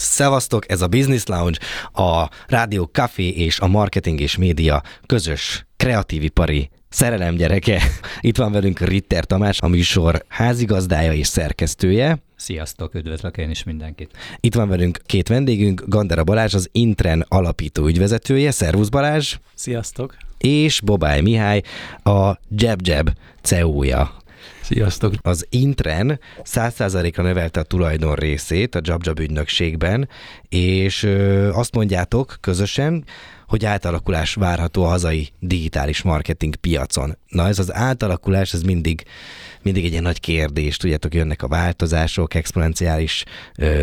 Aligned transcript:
Szevasztok, 0.00 0.70
ez 0.70 0.80
a 0.80 0.86
Business 0.86 1.24
Lounge, 1.24 1.58
a 1.92 2.28
Rádió 2.46 2.84
Café 2.84 3.28
és 3.28 3.60
a 3.60 3.66
Marketing 3.66 4.20
és 4.20 4.36
Média 4.36 4.82
közös 5.06 5.66
kreatív 5.76 6.22
ipari 6.22 6.70
szerelem 6.88 7.34
gyereke. 7.34 7.82
Itt 8.20 8.36
van 8.36 8.52
velünk 8.52 8.80
Ritter 8.80 9.24
Tamás, 9.24 9.60
a 9.60 9.68
műsor 9.68 10.24
házigazdája 10.28 11.12
és 11.12 11.26
szerkesztője. 11.26 12.18
Sziasztok, 12.36 12.94
üdvözlök 12.94 13.36
én 13.36 13.50
is 13.50 13.64
mindenkit. 13.64 14.10
Itt 14.40 14.54
van 14.54 14.68
velünk 14.68 14.98
két 15.06 15.28
vendégünk, 15.28 15.82
Gandera 15.86 16.24
Balázs, 16.24 16.54
az 16.54 16.68
Intren 16.72 17.24
alapító 17.28 17.86
ügyvezetője. 17.86 18.50
Szervusz 18.50 18.88
Balázs! 18.88 19.36
Sziasztok! 19.54 20.16
És 20.38 20.80
Bobály 20.80 21.20
Mihály, 21.20 21.62
a 22.02 22.38
Jab 22.48 22.80
Jab 22.82 23.10
CEO-ja. 23.42 24.19
Sziasztok! 24.70 25.14
Az 25.22 25.46
Intren 25.48 26.20
100%-ra 26.44 27.22
növelte 27.22 27.60
a 27.60 27.62
tulajdon 27.62 28.14
részét 28.14 28.74
a 28.74 28.80
JabJab 28.82 29.18
ügynökségben, 29.18 30.08
és 30.48 31.08
azt 31.52 31.74
mondjátok 31.74 32.36
közösen, 32.40 33.04
hogy 33.46 33.64
átalakulás 33.64 34.34
várható 34.34 34.84
a 34.84 34.88
hazai 34.88 35.28
digitális 35.38 36.02
marketing 36.02 36.56
piacon. 36.56 37.16
Na 37.28 37.46
ez 37.46 37.58
az 37.58 37.74
átalakulás, 37.74 38.52
ez 38.52 38.62
mindig, 38.62 39.04
mindig 39.62 39.84
egy 39.84 39.90
ilyen 39.90 40.02
nagy 40.02 40.20
kérdés. 40.20 40.76
Tudjátok, 40.76 41.14
jönnek 41.14 41.42
a 41.42 41.48
változások, 41.48 42.34
exponenciális 42.34 43.24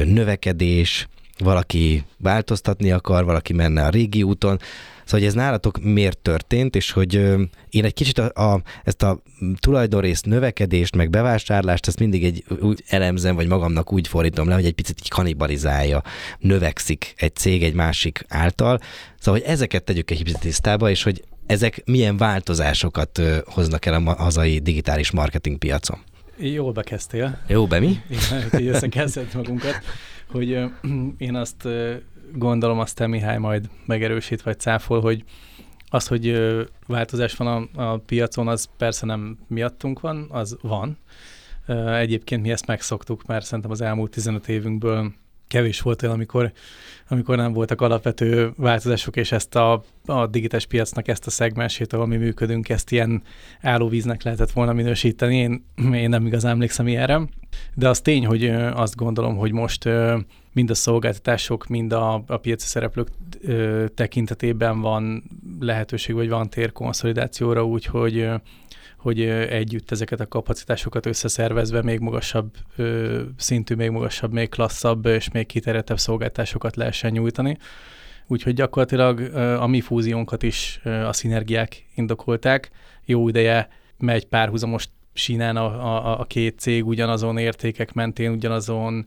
növekedés, 0.04 1.08
valaki 1.38 2.04
változtatni 2.18 2.92
akar, 2.92 3.26
valaki 3.26 3.54
menne 3.54 3.86
a 3.86 3.90
régi 3.90 4.24
úton. 4.24 4.60
Szóval, 5.08 5.20
hogy 5.20 5.30
ez 5.30 5.34
nálatok 5.34 5.80
miért 5.84 6.18
történt, 6.18 6.76
és 6.76 6.92
hogy 6.92 7.14
én 7.70 7.86
egy 7.86 7.94
kicsit 7.94 8.18
a, 8.18 8.54
a, 8.54 8.62
ezt 8.84 9.04
a 9.04 9.22
tulajdonrész 9.60 10.22
növekedést, 10.22 10.96
meg 10.96 11.10
bevásárlást, 11.10 11.88
ezt 11.88 12.00
mindig 12.00 12.24
egy 12.24 12.44
úgy 12.62 12.84
elemzem, 12.88 13.36
vagy 13.36 13.48
magamnak 13.48 13.94
úgy 13.94 14.08
fordítom 14.08 14.48
le, 14.48 14.54
hogy 14.54 14.66
egy 14.66 14.74
picit 14.74 15.00
így 15.00 15.10
kanibalizálja, 15.10 16.04
növekszik 16.40 17.14
egy 17.18 17.36
cég 17.36 17.64
egy 17.64 17.74
másik 17.74 18.26
által. 18.28 18.80
Szóval, 19.20 19.40
hogy 19.40 19.50
ezeket 19.50 19.84
tegyük 19.84 20.12
egy 20.12 20.24
picit 20.24 20.40
tisztába, 20.40 20.90
és 20.90 21.04
hogy 21.04 21.24
ezek 21.46 21.82
milyen 21.86 22.18
változásokat 22.18 23.22
hoznak 23.46 23.86
el 23.86 23.94
a 23.94 24.16
hazai 24.16 24.60
digitális 24.60 25.12
marketing 25.12 25.58
piacon. 25.58 26.00
Jól 26.38 26.72
bekezdtél. 26.72 27.40
Jó, 27.48 27.68
be 27.68 27.80
mi? 27.80 28.00
Igen, 28.10 28.50
hogy 28.50 28.62
így 28.62 28.68
összekezdett 28.68 29.34
magunkat, 29.34 29.80
hogy 30.32 30.50
én 31.18 31.36
azt 31.36 31.68
gondolom, 32.34 32.80
azt 32.80 32.96
te 32.96 33.08
Mihály 33.08 33.38
majd 33.38 33.70
megerősít 33.86 34.42
vagy 34.42 34.60
cáfol, 34.60 35.02
hogy 35.02 35.24
az, 35.90 36.08
hogy 36.08 36.38
változás 36.88 37.36
van 37.36 37.70
a, 37.76 37.92
a 37.92 37.98
piacon, 37.98 38.48
az 38.48 38.70
persze 38.78 39.06
nem 39.06 39.38
miattunk 39.48 40.00
van, 40.00 40.28
az 40.30 40.58
van. 40.62 40.98
Egyébként 41.98 42.42
mi 42.42 42.52
ezt 42.52 42.68
megszoktuk, 42.68 43.26
mert 43.26 43.46
szerintem 43.46 43.72
az 43.72 43.82
elmúlt 43.82 44.12
15 44.12 44.48
évünkből 44.48 45.14
kevés 45.48 45.82
volt 45.82 46.02
olyan, 46.02 46.16
amikor, 46.16 46.52
amikor 47.08 47.38
nem 47.38 47.54
voltak 47.54 47.82
alapvető 47.82 48.52
változások, 48.58 49.16
és 49.16 49.32
ezt 49.32 49.56
a, 49.56 49.84
a 50.06 50.28
digitális 50.28 50.66
piacnak 50.66 51.08
ezt 51.08 51.28
a 51.28 51.30
szegmensét, 51.30 51.94
ahol 51.94 52.06
mi 52.06 52.18
működünk, 52.18 52.70
ezt 52.70 52.92
ilyen 52.92 53.24
állóvíznek 53.62 54.24
lehetett 54.24 54.52
volna 54.52 54.74
minősíteni. 54.74 55.36
Én, 55.36 55.66
én 55.94 56.10
nem 56.10 56.26
igazán 56.26 56.52
emlékszem 56.52 56.88
ilyenre. 56.88 57.22
De 57.76 57.90
az 57.90 58.02
tény, 58.02 58.26
hogy 58.26 58.46
azt 58.74 58.96
gondolom, 58.96 59.36
hogy 59.36 59.52
most 59.52 59.90
mind 60.54 60.70
a 60.70 60.76
szolgáltatások, 60.76 61.68
mind 61.68 61.92
a, 61.92 62.24
a 62.28 62.38
piaci 62.38 62.68
szereplők 62.68 63.08
tekintetében 63.96 64.82
van 64.82 65.24
lehetőség, 65.60 66.16
vagy 66.16 66.30
van 66.30 66.50
tér 66.50 66.72
konszolidációra, 66.72 67.66
úgyhogy 67.66 68.30
hogy 69.08 69.22
együtt 69.50 69.92
ezeket 69.92 70.20
a 70.20 70.28
kapacitásokat 70.28 71.06
összeszervezve 71.06 71.82
még 71.82 72.00
magasabb 72.00 72.54
szintű, 73.38 73.76
még 73.76 73.90
magasabb, 73.90 74.34
még 74.34 74.50
klasszabb 74.50 75.06
és 75.06 75.32
még 75.32 75.46
kiterjedtebb 75.46 76.00
szolgáltásokat 76.00 76.76
lehessen 76.76 77.12
nyújtani. 77.12 77.58
Úgyhogy 78.28 78.54
gyakorlatilag 78.54 79.20
a 79.60 79.68
mi 79.68 79.82
fúziónkat 79.82 80.44
is 80.44 80.82
a 80.84 81.14
szinergiák 81.14 81.86
indokolták. 81.96 82.70
Jó 83.06 83.28
ideje 83.28 83.68
megy 83.98 84.26
párhuzamos 84.26 84.88
sínán 85.14 85.58
a, 85.58 85.66
a, 85.66 86.20
a 86.20 86.24
két 86.24 86.60
cég 86.60 86.86
ugyanazon 86.86 87.38
értékek 87.38 87.94
mentén, 87.94 88.32
ugyanazon 88.32 89.06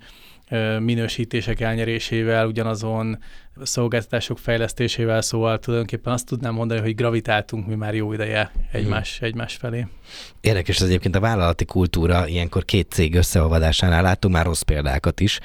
minősítések 0.79 1.61
elnyerésével, 1.61 2.47
ugyanazon 2.47 3.19
szolgáltatások 3.63 4.39
fejlesztésével, 4.39 5.21
szóval 5.21 5.59
tulajdonképpen 5.59 6.13
azt 6.13 6.27
tudnám 6.27 6.55
mondani, 6.55 6.81
hogy 6.81 6.95
gravitáltunk 6.95 7.67
mi 7.67 7.75
már 7.75 7.95
jó 7.95 8.13
ideje 8.13 8.53
egymás, 8.73 9.19
hmm. 9.19 9.27
egymás 9.29 9.55
felé. 9.57 9.87
Érdekes 10.41 10.81
az 10.81 10.87
egyébként 10.87 11.17
a 11.17 11.21
vállalati 11.21 11.65
kultúra, 11.65 12.27
ilyenkor 12.27 12.65
két 12.65 12.91
cég 12.91 13.15
összeolvadásánál 13.15 14.03
látunk 14.03 14.35
már 14.35 14.45
rossz 14.45 14.63
példákat 14.63 15.21
is. 15.21 15.39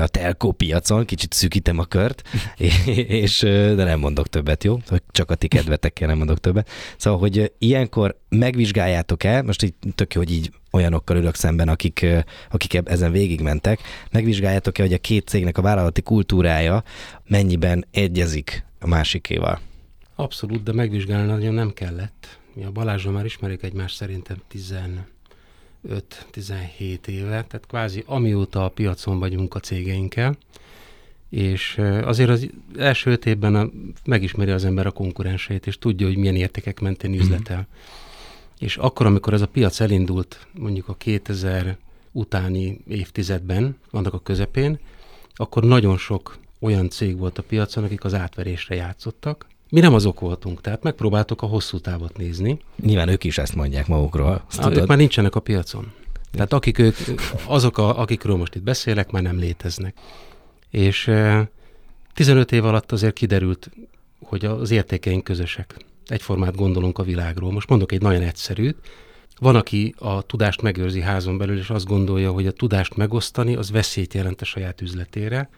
A 0.00 0.06
telkó 0.06 0.52
piacon, 0.52 1.04
kicsit 1.04 1.32
szűkítem 1.32 1.78
a 1.78 1.84
kört, 1.84 2.22
és 3.22 3.38
de 3.40 3.84
nem 3.84 3.98
mondok 3.98 4.28
többet, 4.28 4.64
jó? 4.64 4.78
Csak 5.10 5.30
a 5.30 5.34
ti 5.34 5.48
kedvetekkel 5.48 6.08
nem 6.08 6.16
mondok 6.16 6.38
többet. 6.38 6.68
Szóval, 6.96 7.18
hogy 7.18 7.52
ilyenkor 7.58 8.18
megvizsgáljátok 8.28 9.24
el, 9.24 9.42
most 9.42 9.62
így 9.62 9.74
tök 9.94 10.14
jó, 10.14 10.20
hogy 10.20 10.32
így 10.32 10.50
olyanokkal 10.70 11.16
ülök 11.16 11.34
szemben, 11.34 11.68
akik, 11.68 12.06
akik 12.50 12.80
ezen 12.84 13.12
végigmentek, 13.12 13.80
megvizsgáljátok-e, 14.10 14.82
hogy 14.82 14.92
a 14.92 14.98
két 14.98 15.28
cégnek 15.28 15.58
a 15.58 15.62
vállalati 15.62 16.02
kultúrája 16.02 16.82
mennyiben 17.26 17.86
egyezik 17.90 18.64
a 18.80 18.86
másikéval? 18.86 19.60
Abszolút, 20.14 20.62
de 20.62 20.72
megvizsgálni 20.72 21.26
nagyon 21.26 21.54
nem 21.54 21.72
kellett. 21.72 22.38
Mi 22.54 22.64
a 22.64 22.70
Balázsra 22.70 23.10
már 23.10 23.24
ismerik 23.24 23.62
egymást 23.62 23.96
szerintem 23.96 24.36
15-17 25.88 27.06
éve, 27.06 27.28
tehát 27.28 27.66
kvázi 27.68 28.02
amióta 28.06 28.64
a 28.64 28.68
piacon 28.68 29.18
vagyunk 29.18 29.54
a 29.54 29.60
cégeinkkel, 29.60 30.36
és 31.30 31.80
azért 32.02 32.30
az 32.30 32.48
első 32.78 33.10
öt 33.10 33.26
évben 33.26 33.54
a, 33.54 33.70
megismeri 34.04 34.50
az 34.50 34.64
ember 34.64 34.86
a 34.86 34.90
konkurenseit, 34.90 35.66
és 35.66 35.78
tudja, 35.78 36.06
hogy 36.06 36.16
milyen 36.16 36.36
értékek 36.36 36.80
mentén 36.80 37.14
üzletel. 37.14 37.66
És 38.58 38.76
akkor, 38.76 39.06
amikor 39.06 39.32
ez 39.32 39.40
a 39.40 39.48
piac 39.48 39.80
elindult, 39.80 40.46
mondjuk 40.52 40.88
a 40.88 40.94
2000 40.94 41.76
utáni 42.12 42.80
évtizedben, 42.88 43.76
annak 43.90 44.14
a 44.14 44.20
közepén, 44.20 44.78
akkor 45.34 45.64
nagyon 45.64 45.96
sok 45.96 46.38
olyan 46.60 46.88
cég 46.88 47.18
volt 47.18 47.38
a 47.38 47.42
piacon, 47.42 47.84
akik 47.84 48.04
az 48.04 48.14
átverésre 48.14 48.74
játszottak. 48.74 49.46
Mi 49.70 49.80
nem 49.80 49.94
azok 49.94 50.20
voltunk, 50.20 50.60
tehát 50.60 50.82
megpróbáltuk 50.82 51.42
a 51.42 51.46
hosszú 51.46 51.78
távot 51.78 52.16
nézni. 52.16 52.58
Nyilván 52.82 53.08
ők 53.08 53.24
is 53.24 53.38
ezt 53.38 53.54
mondják 53.54 53.86
magukról. 53.86 54.44
Azt 54.48 54.58
Ah, 54.58 54.76
ők 54.76 54.86
már 54.86 54.98
nincsenek 54.98 55.34
a 55.34 55.40
piacon. 55.40 55.92
Tehát 56.32 56.52
akik 56.52 56.78
ők, 56.78 56.96
azok, 57.46 57.78
a, 57.78 57.98
akikről 58.00 58.36
most 58.36 58.54
itt 58.54 58.62
beszélek, 58.62 59.10
már 59.10 59.22
nem 59.22 59.38
léteznek. 59.38 59.96
És 60.70 61.08
eh, 61.08 61.46
15 62.14 62.52
év 62.52 62.64
alatt 62.64 62.92
azért 62.92 63.14
kiderült, 63.14 63.70
hogy 64.20 64.44
az 64.44 64.70
értékeink 64.70 65.24
közösek. 65.24 65.74
Egyformát 66.06 66.56
gondolunk 66.56 66.98
a 66.98 67.02
világról. 67.02 67.52
Most 67.52 67.68
mondok 67.68 67.92
egy 67.92 68.02
nagyon 68.02 68.22
egyszerűt. 68.22 68.76
Van, 69.40 69.56
aki 69.56 69.94
a 69.98 70.22
tudást 70.22 70.62
megőrzi 70.62 71.00
házon 71.00 71.38
belül, 71.38 71.58
és 71.58 71.70
azt 71.70 71.86
gondolja, 71.86 72.30
hogy 72.30 72.46
a 72.46 72.52
tudást 72.52 72.96
megosztani, 72.96 73.54
az 73.54 73.70
veszélyt 73.70 74.14
jelent 74.14 74.40
a 74.40 74.44
saját 74.44 74.80
üzletére. 74.80 75.48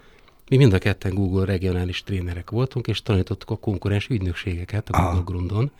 Mi 0.50 0.56
mind 0.56 0.72
a 0.72 0.78
ketten 0.78 1.14
Google 1.14 1.44
regionális 1.44 2.02
trénerek 2.02 2.50
voltunk, 2.50 2.86
és 2.86 3.02
tanítottuk 3.02 3.50
a 3.50 3.56
konkurens 3.56 4.08
ügynökségeket 4.08 4.88
a 4.88 4.92
Google 4.92 5.18
Ah. 5.18 5.24
Grundon, 5.24 5.70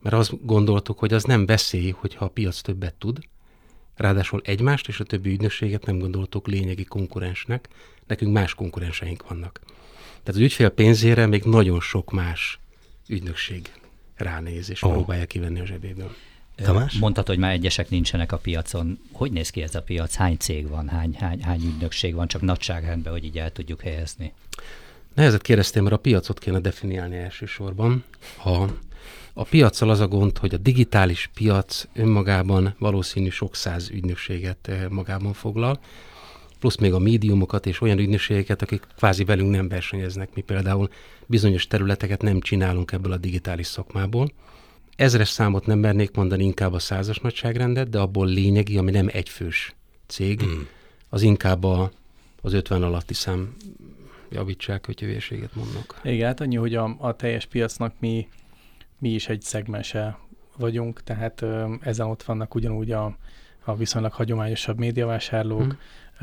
mert 0.00 0.14
azt 0.14 0.46
gondoltuk, 0.46 0.98
hogy 0.98 1.12
az 1.12 1.24
nem 1.24 1.46
veszély, 1.46 1.90
hogyha 1.90 2.24
a 2.24 2.28
piac 2.28 2.60
többet 2.60 2.94
tud, 2.94 3.18
ráadásul 3.94 4.40
egymást 4.44 4.88
és 4.88 5.00
a 5.00 5.04
többi 5.04 5.30
ügynökséget 5.30 5.86
nem 5.86 5.98
gondoltuk 5.98 6.46
lényegi 6.46 6.84
konkurensnek, 6.84 7.68
nekünk 8.06 8.32
más 8.32 8.54
konkurenseink 8.54 9.28
vannak. 9.28 9.60
Tehát 10.04 10.26
az 10.26 10.36
ügyfél 10.36 10.68
pénzére 10.68 11.26
még 11.26 11.42
nagyon 11.42 11.80
sok 11.80 12.10
más 12.10 12.60
ügynökség 13.08 13.72
ránéz, 14.14 14.70
és 14.70 14.82
oh. 14.82 14.92
próbálja 14.92 15.26
kivenni 15.26 15.60
a 15.60 15.66
zsebéből. 15.66 16.14
Tamás? 16.62 16.98
Mondtad, 16.98 17.26
hogy 17.26 17.38
már 17.38 17.52
egyesek 17.52 17.90
nincsenek 17.90 18.32
a 18.32 18.36
piacon. 18.36 18.98
Hogy 19.12 19.32
néz 19.32 19.50
ki 19.50 19.62
ez 19.62 19.74
a 19.74 19.82
piac? 19.82 20.14
Hány 20.14 20.36
cég 20.36 20.68
van? 20.68 20.88
Hány, 20.88 21.16
hány, 21.18 21.42
hány 21.42 21.62
ügynökség 21.64 22.14
van? 22.14 22.28
Csak 22.28 22.40
nagyságrendben, 22.40 23.12
hogy 23.12 23.24
így 23.24 23.38
el 23.38 23.52
tudjuk 23.52 23.80
helyezni. 23.80 24.32
Nehezet 25.14 25.42
kérdeztem, 25.42 25.82
mert 25.82 25.94
a 25.94 25.98
piacot 25.98 26.38
kéne 26.38 26.58
definiálni 26.58 27.16
elsősorban. 27.16 28.04
A, 28.44 28.64
a 29.32 29.44
piacsal 29.44 29.90
az 29.90 30.00
a 30.00 30.08
gond, 30.08 30.38
hogy 30.38 30.54
a 30.54 30.58
digitális 30.58 31.30
piac 31.34 31.86
önmagában 31.94 32.74
valószínű 32.78 33.28
sok 33.28 33.56
száz 33.56 33.90
ügynökséget 33.90 34.70
magában 34.88 35.32
foglal, 35.32 35.80
plusz 36.58 36.76
még 36.76 36.92
a 36.92 36.98
médiumokat 36.98 37.66
és 37.66 37.80
olyan 37.80 37.98
ügynökségeket, 37.98 38.62
akik 38.62 38.86
kvázi 38.96 39.24
velünk 39.24 39.50
nem 39.50 39.68
versenyeznek. 39.68 40.34
Mi 40.34 40.40
például 40.40 40.88
bizonyos 41.26 41.66
területeket 41.66 42.22
nem 42.22 42.40
csinálunk 42.40 42.92
ebből 42.92 43.12
a 43.12 43.16
digitális 43.16 43.66
szakmából. 43.66 44.32
Ezres 44.96 45.28
számot 45.28 45.66
nem 45.66 45.78
mernék 45.78 46.10
mondani, 46.14 46.44
inkább 46.44 46.72
a 46.72 46.78
százas 46.78 47.18
nagyságrendet, 47.18 47.88
de 47.88 47.98
abból 47.98 48.26
lényegi, 48.26 48.78
ami 48.78 48.90
nem 48.90 49.08
egyfős 49.12 49.74
cég, 50.06 50.40
hmm. 50.40 50.68
az 51.08 51.22
inkább 51.22 51.64
a, 51.64 51.90
az 52.42 52.52
50 52.52 52.82
alatti 52.82 53.14
szám 53.14 53.56
javítsák, 54.30 54.86
hogy 54.86 55.00
hülyeséget 55.00 55.54
mondnak. 55.54 56.00
Igen, 56.04 56.26
hát 56.26 56.40
annyi, 56.40 56.56
hogy 56.56 56.74
a, 56.74 56.96
a 56.98 57.16
teljes 57.16 57.46
piacnak 57.46 57.94
mi, 57.98 58.28
mi 58.98 59.08
is 59.08 59.28
egy 59.28 59.42
szegmense 59.42 60.18
vagyunk, 60.56 61.02
tehát 61.02 61.42
ö, 61.42 61.74
ezen 61.80 62.06
ott 62.06 62.22
vannak 62.22 62.54
ugyanúgy 62.54 62.90
a, 62.92 63.16
a 63.64 63.76
viszonylag 63.76 64.12
hagyományosabb 64.12 64.78
médiavásárlók, 64.78 65.62
hmm. 65.62 65.78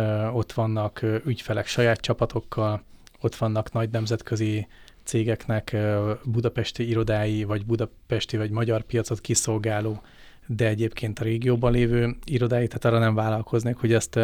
ö, 0.05 0.27
ott 0.27 0.51
vannak 0.51 1.01
ö, 1.01 1.17
ügyfelek 1.25 1.67
saját 1.67 1.99
csapatokkal, 1.99 2.83
ott 3.19 3.35
vannak 3.35 3.71
nagy 3.71 3.89
nemzetközi 3.89 4.67
cégeknek 5.03 5.77
budapesti 6.23 6.89
irodái, 6.89 7.43
vagy 7.43 7.65
budapesti 7.65 8.37
vagy 8.37 8.49
magyar 8.49 8.81
piacot 8.81 9.21
kiszolgáló, 9.21 10.01
de 10.47 10.67
egyébként 10.67 11.19
a 11.19 11.23
régióban 11.23 11.71
lévő 11.71 12.15
irodái, 12.25 12.67
tehát 12.67 12.85
arra 12.85 12.99
nem 12.99 13.15
vállalkoznék, 13.15 13.75
hogy 13.75 13.93
ezt, 13.93 14.19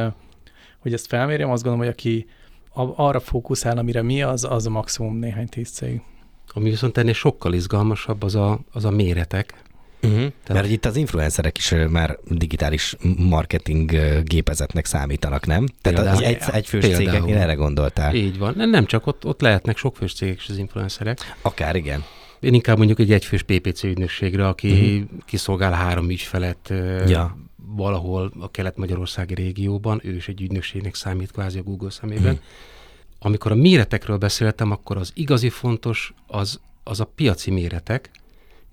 hogy 0.80 0.94
ezt 0.94 1.08
felmérjem. 1.08 1.50
Azt 1.52 1.64
gondolom, 1.64 1.88
hogy 1.88 1.96
aki 1.96 2.28
arra 2.96 3.20
fókuszál, 3.20 3.78
amire 3.78 4.02
mi 4.02 4.22
az, 4.22 4.44
az 4.44 4.66
a 4.66 4.70
maximum 4.70 5.18
néhány 5.18 5.48
tíz 5.48 5.70
cég. 5.70 6.02
Ami 6.54 6.70
viszont 6.70 6.98
ennél 6.98 7.14
sokkal 7.14 7.54
izgalmasabb, 7.54 8.24
az 8.24 8.36
a, 8.36 8.60
az 8.72 8.86
a 8.86 8.90
méretek. 8.90 9.64
Uh-huh. 10.06 10.32
Tehát... 10.44 10.62
Mert 10.62 10.70
itt 10.70 10.86
az 10.86 10.96
influencerek 10.96 11.58
is 11.58 11.74
már 11.90 12.18
digitális 12.28 12.96
marketing 13.18 13.92
gépezetnek 14.24 14.86
számítanak, 14.86 15.46
nem? 15.46 15.66
Tehát 15.82 16.00
Például, 16.00 16.18
az 16.18 16.22
egy, 16.22 16.42
egyfős 16.52 16.84
cégeknél 16.84 17.38
erre 17.38 17.54
gondoltál. 17.54 18.16
Így 18.16 18.38
van. 18.38 18.54
Nem, 18.58 18.70
nem 18.70 18.86
csak 18.86 19.08
ott, 19.08 19.26
ott 19.26 19.42
lehetnek 19.42 19.78
sokfős 19.78 20.14
cégek 20.14 20.38
is 20.38 20.50
az 20.50 20.58
influencerek. 20.58 21.18
Akár, 21.42 21.76
igen. 21.76 22.04
Én 22.40 22.54
inkább 22.54 22.78
mondjuk 22.78 23.00
egy 23.00 23.12
egyfős 23.12 23.44
PPC 23.44 23.84
ügynökségre, 23.84 24.48
aki 24.48 24.72
uh-huh. 24.72 25.20
kiszolgál 25.26 25.72
három 25.72 26.10
ügyfelet 26.10 26.74
ja. 27.08 27.38
valahol 27.76 28.32
a 28.40 28.52
kelet-magyarországi 28.52 29.34
régióban, 29.34 30.02
ő 30.04 30.16
is 30.16 30.28
egy 30.28 30.42
ügynökségnek 30.42 30.96
számít 30.96 31.32
kvázi 31.32 31.60
a 31.60 31.64
Google 31.64 31.90
szemében. 31.90 32.34
Uh-huh. 32.34 32.40
Amikor 33.20 33.52
a 33.52 33.56
méretekről 33.56 34.18
beszéltem, 34.18 34.72
akkor 34.72 34.98
az 34.98 35.12
igazi 35.14 35.50
fontos 35.50 36.14
az, 36.28 36.60
az 36.84 37.00
a 37.00 37.06
piaci 37.16 37.52
méretek, 37.52 38.10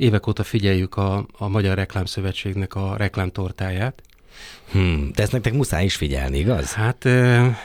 évek 0.03 0.27
óta 0.27 0.43
figyeljük 0.43 0.97
a, 0.97 1.27
a 1.33 1.49
Magyar 1.49 1.77
Reklámszövetségnek 1.77 2.75
a 2.75 2.97
reklámtortáját. 2.97 4.03
Hmm, 4.71 5.11
de 5.15 5.23
ezt 5.23 5.33
nektek 5.33 5.53
muszáj 5.53 5.85
is 5.85 5.97
figyelni, 5.97 6.39
igaz? 6.39 6.73
Hát... 6.73 7.05
E... 7.05 7.57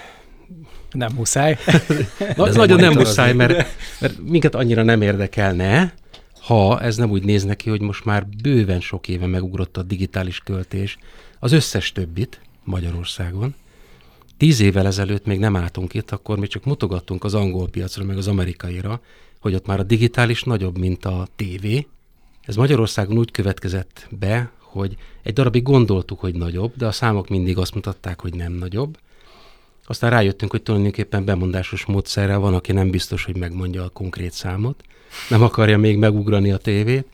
Nem 0.92 1.13
muszáj. 1.13 1.57
Na, 2.36 2.50
nagyon 2.50 2.80
nem 2.80 2.94
muszáj, 2.94 3.34
mert, 3.34 3.68
mert 4.00 4.18
minket 4.24 4.56
annyira 4.56 4.84
nem 4.84 5.01
érdekelne, 5.01 5.94
ha 6.42 6.81
ez 6.81 6.98
nem 6.98 7.12
úgy 7.12 7.24
néz 7.24 7.44
neki, 7.44 7.69
hogy 7.69 7.81
most 7.81 8.06
már 8.06 8.28
bőven 8.42 8.80
sok 8.80 9.07
éve 9.07 9.25
megugrott 9.25 9.78
a 9.78 9.84
digitális 9.84 10.39
költés, 10.39 10.98
az 11.39 11.51
összes 11.51 11.92
többit 11.92 12.42
Magyarországon. 12.63 13.56
Tíz 14.38 14.60
évvel 14.60 14.86
ezelőtt 14.86 15.25
még 15.25 15.39
nem 15.39 15.56
álltunk 15.56 15.94
itt, 15.94 16.12
akkor 16.12 16.39
még 16.39 16.50
csak 16.50 16.66
mutogattunk 16.66 17.24
az 17.24 17.34
angol 17.34 17.69
piacra, 17.69 18.04
meg 18.04 18.18
az 18.18 18.28
amerikaira, 18.28 19.01
hogy 19.39 19.54
ott 19.54 19.66
már 19.66 19.80
a 19.80 19.84
digitális 19.84 20.44
nagyobb, 20.44 20.78
mint 20.78 21.06
a 21.06 21.28
tévé, 21.36 21.88
ez 22.47 22.55
Magyarországon 22.55 23.17
úgy 23.17 23.31
következett 23.31 24.07
be, 24.09 24.51
hogy 24.59 24.97
egy 25.23 25.33
darabig 25.33 25.63
gondoltuk, 25.63 26.19
hogy 26.19 26.35
nagyobb, 26.35 26.71
de 26.75 26.85
a 26.85 26.91
számok 26.91 27.27
mindig 27.29 27.57
azt 27.57 27.73
mutatták, 27.73 28.21
hogy 28.21 28.33
nem 28.33 28.51
nagyobb. 28.51 28.97
Aztán 29.85 30.09
rájöttünk, 30.09 30.51
hogy 30.51 30.63
tulajdonképpen 30.63 31.25
bemondásos 31.25 31.85
módszerrel 31.85 32.39
van, 32.39 32.53
aki 32.53 32.71
nem 32.71 32.89
biztos, 32.89 33.25
hogy 33.25 33.38
megmondja 33.38 33.83
a 33.83 33.89
konkrét 33.89 34.31
számot, 34.31 34.83
nem 35.29 35.44
akarja 35.44 35.77
még 35.77 35.97
megugrani 35.97 36.51
a 36.51 36.57
tévét, 36.57 37.07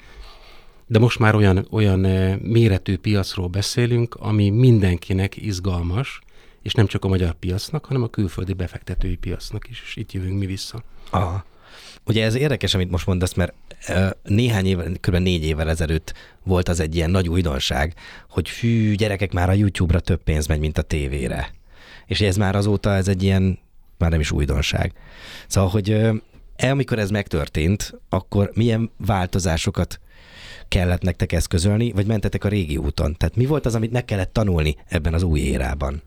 de 0.88 1.00
most 1.00 1.19
már 1.19 1.36
olyan, 1.36 1.68
olyan 1.71 2.06
eh, 2.06 2.38
méretű 2.38 2.97
piacról 2.97 3.47
beszélünk, 3.47 4.15
ami 4.15 4.50
mindenkinek 4.50 5.38
izgalmas, 5.38 6.19
és 6.62 6.74
nem 6.74 6.88
csak 6.88 7.06
a 7.06 7.07
magyar 7.07 7.33
piacnak, 7.33 7.86
hanem 7.86 8.03
a 8.03 8.09
külföldi 8.09 8.53
befektetői 8.53 9.15
piacnak 9.15 9.69
is, 9.69 9.81
és 9.86 9.95
itt 9.95 10.12
jövünk 10.12 10.39
mi 10.39 10.45
vissza. 10.45 10.83
Aha. 11.09 11.45
Ugye 12.06 12.25
ez 12.25 12.36
érdekes, 12.36 12.74
amit 12.74 12.92
most 12.92 13.06
mondasz, 13.06 13.34
mert 13.34 13.54
néhány 14.24 14.66
évvel, 14.66 14.92
kb. 15.00 15.16
négy 15.16 15.45
évvel 15.45 15.69
ezelőtt 15.69 16.13
volt 16.44 16.69
az 16.69 16.80
egy 16.80 16.95
ilyen 16.95 17.10
nagy 17.10 17.30
újdonság, 17.30 17.94
hogy 18.30 18.50
fű, 18.50 18.95
gyerekek, 18.95 19.34
már 19.34 19.50
a 19.50 19.54
YouTube-ra 19.54 20.00
több 20.00 20.24
pénz 20.24 20.48
megy, 20.48 20.60
mint 20.60 20.78
a 20.78 20.81
tévére. 20.81 21.54
És 22.06 22.22
ez 22.22 22.38
már 22.38 22.56
azóta 22.56 22.95
ez 22.95 23.07
egy 23.07 23.24
ilyen, 23.24 23.60
már 23.98 24.10
nem 24.10 24.19
is 24.19 24.31
újdonság. 24.31 24.94
Szóval, 25.48 25.69
hogy 25.69 25.90
e, 26.56 26.69
amikor 26.72 27.00
ez 27.00 27.10
megtörtént, 27.10 27.94
akkor 28.10 28.51
milyen 28.54 28.92
változásokat 28.98 30.00
kellett 30.68 31.01
nektek 31.01 31.31
eszközölni, 31.31 31.92
vagy 31.92 32.06
mentetek 32.06 32.44
a 32.44 32.48
régi 32.48 32.78
úton? 32.78 33.16
Tehát 33.18 33.36
mi 33.36 33.46
volt 33.46 33.66
az, 33.66 33.75
amit 33.75 33.92
meg 33.92 34.06
kellett 34.06 34.34
tanulni 34.34 34.75
ebben 34.88 35.13
az 35.13 35.24
új 35.24 35.39
érában? 35.39 36.01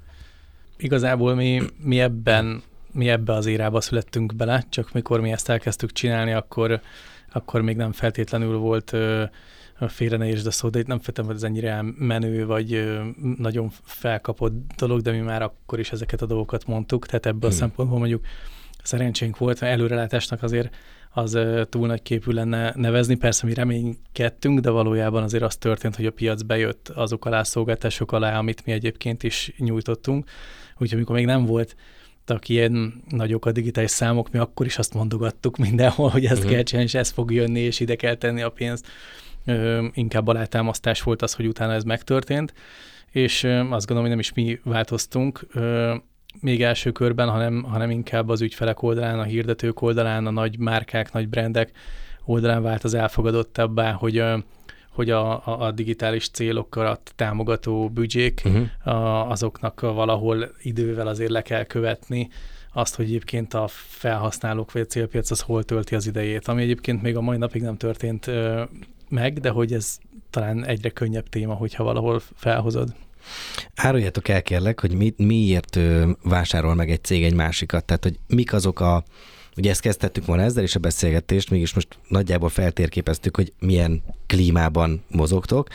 Igazából 0.79 1.35
mi, 1.35 1.63
mi 1.83 2.01
ebben 2.01 2.63
mi 2.97 3.09
ebbe 3.09 3.33
az 3.33 3.47
érába 3.47 3.81
születtünk 3.81 4.35
bele, 4.35 4.65
csak 4.69 4.93
mikor 4.93 5.21
mi 5.21 5.33
ezt 5.33 5.49
elkezdtük 5.49 5.93
csinálni, 5.93 6.33
akkor, 6.33 6.81
akkor 7.33 7.61
még 7.61 7.77
nem 7.77 7.93
feltétlenül 7.93 8.57
volt 8.57 8.93
ö, 8.93 9.25
félre 9.89 10.17
ne 10.17 10.33
de 10.33 10.51
szó, 10.51 10.69
de 10.69 10.79
itt 10.79 10.87
nem 10.87 10.99
feltétlenül 10.99 11.37
ez 11.37 11.43
ennyire 11.43 11.85
menő, 11.99 12.47
vagy 12.47 12.73
ö, 12.73 13.05
nagyon 13.39 13.71
felkapott 13.83 14.53
dolog, 14.77 15.01
de 15.01 15.11
mi 15.11 15.19
már 15.19 15.43
akkor 15.43 15.79
is 15.79 15.93
ezeket 15.93 16.23
a 16.23 16.27
dolgokat 16.27 16.67
mondtuk, 16.67 17.07
tehát 17.07 17.27
ebből 17.27 17.41
hmm. 17.41 17.59
a 17.59 17.61
szempontból 17.61 17.99
mondjuk 17.99 18.25
szerencsénk 18.83 19.39
volt, 19.39 19.61
mert 19.61 19.73
előrelátásnak 19.73 20.43
azért 20.43 20.75
az 21.11 21.39
túl 21.69 21.87
nagy 21.87 22.03
képű 22.03 22.33
lenne 22.33 22.73
nevezni. 22.77 23.15
Persze 23.15 23.47
mi 23.47 23.55
reménykedtünk, 23.55 24.61
de 24.61 24.71
valójában 24.71 25.23
azért 25.23 25.43
az 25.43 25.57
történt, 25.57 25.97
hogy 25.97 26.07
a 26.07 26.11
piac 26.11 26.43
bejött 26.43 26.89
azok 26.89 27.25
alá 27.25 27.43
szolgáltások 27.43 28.13
alá, 28.13 28.39
amit 28.39 28.65
mi 28.65 28.73
egyébként 28.73 29.23
is 29.23 29.53
nyújtottunk. 29.59 30.29
Úgyhogy 30.73 30.97
amikor 30.97 31.15
még 31.15 31.25
nem 31.25 31.45
volt 31.45 31.77
voltak 32.27 32.49
ilyen 32.49 33.03
nagyok 33.09 33.47
a 33.47 33.53
digitális 33.53 33.91
számok, 33.91 34.31
mi 34.31 34.39
akkor 34.39 34.67
is 34.67 34.79
azt 34.79 34.95
mondogattuk 34.95 35.57
mindenhol, 35.57 36.09
hogy 36.09 36.25
ezt 36.25 36.37
uh-huh. 36.37 36.53
kell 36.53 36.63
csinálni, 36.63 36.89
és 36.89 36.95
ez 36.95 37.11
fog 37.11 37.33
jönni, 37.33 37.61
és 37.61 37.81
ide 37.81 37.97
kell 37.97 38.15
tenni 38.15 38.43
a 38.43 38.51
pénzt. 38.51 38.87
Ö, 39.45 39.87
inkább 39.93 40.29
alátámasztás 40.29 41.03
volt 41.03 41.23
az, 41.23 41.35
hogy 41.35 41.47
utána 41.47 41.73
ez 41.73 41.85
megtörtént, 41.85 42.55
és 43.11 43.43
ö, 43.43 43.59
azt 43.59 43.87
gondolom, 43.87 44.01
hogy 44.01 44.11
nem 44.11 44.19
is 44.19 44.33
mi 44.33 44.59
változtunk, 44.65 45.47
ö, 45.53 45.95
még 46.41 46.63
első 46.63 46.93
körben, 46.93 47.29
hanem, 47.29 47.63
hanem 47.63 47.91
inkább 47.91 48.29
az 48.29 48.41
ügyfelek 48.41 48.83
oldalán, 48.83 49.19
a 49.19 49.23
hirdetők 49.23 49.83
oldalán, 49.83 50.27
a 50.27 50.31
nagy 50.31 50.59
márkák, 50.59 51.13
nagy 51.13 51.29
brendek 51.29 51.71
oldalán 52.25 52.63
vált 52.63 52.85
az 52.85 52.95
elfogadottabbá, 52.95 53.93
hogy 53.93 54.23
hogy 54.97 55.11
a, 55.11 55.47
a, 55.47 55.61
a 55.61 55.71
digitális 55.71 56.29
célokat 56.29 57.13
támogató 57.17 57.89
büdzsék, 57.89 58.43
uh-huh. 58.45 58.95
a, 58.97 59.31
azoknak 59.31 59.81
valahol 59.81 60.51
idővel 60.63 61.07
azért 61.07 61.31
le 61.31 61.43
kell 61.43 61.65
követni 61.65 62.29
azt, 62.73 62.95
hogy 62.95 63.05
egyébként 63.05 63.55
a 63.55 63.69
felhasználók 63.69 64.73
vagy 64.73 64.83
a 64.83 64.87
célpiac 64.87 65.31
az 65.31 65.41
hol 65.41 65.65
tölti 65.65 65.95
az 65.95 66.07
idejét, 66.07 66.49
ami 66.49 66.63
egyébként 66.63 67.03
még 67.03 67.17
a 67.17 67.21
mai 67.21 67.37
napig 67.37 67.63
nem 67.63 67.77
történt 67.77 68.27
ö, 68.27 68.63
meg, 69.09 69.41
de 69.41 69.51
hogy 69.51 69.73
ez 69.73 69.99
talán 70.31 70.65
egyre 70.65 70.91
könnyebb 70.91 71.29
téma, 71.29 71.55
hogyha 71.55 71.85
valahol 71.85 72.21
felhozod. 72.35 72.95
Áruljátok 73.75 74.29
el 74.29 74.43
kérlek, 74.43 74.81
hogy 74.81 74.93
mi, 74.93 75.15
miért 75.17 75.79
vásárol 76.23 76.75
meg 76.75 76.91
egy 76.91 77.05
cég 77.05 77.25
egy 77.25 77.35
másikat, 77.35 77.85
tehát 77.85 78.03
hogy 78.03 78.19
mik 78.27 78.53
azok 78.53 78.81
a 78.81 79.05
Ugye 79.57 79.71
ezt 79.71 79.81
kezdtettük 79.81 80.27
volna 80.27 80.43
ezzel 80.43 80.63
is 80.63 80.75
a 80.75 80.79
beszélgetést, 80.79 81.51
mégis 81.51 81.75
most 81.75 81.99
nagyjából 82.09 82.49
feltérképeztük, 82.49 83.37
hogy 83.37 83.53
milyen 83.59 84.03
klímában 84.27 85.05
mozogtok, 85.11 85.69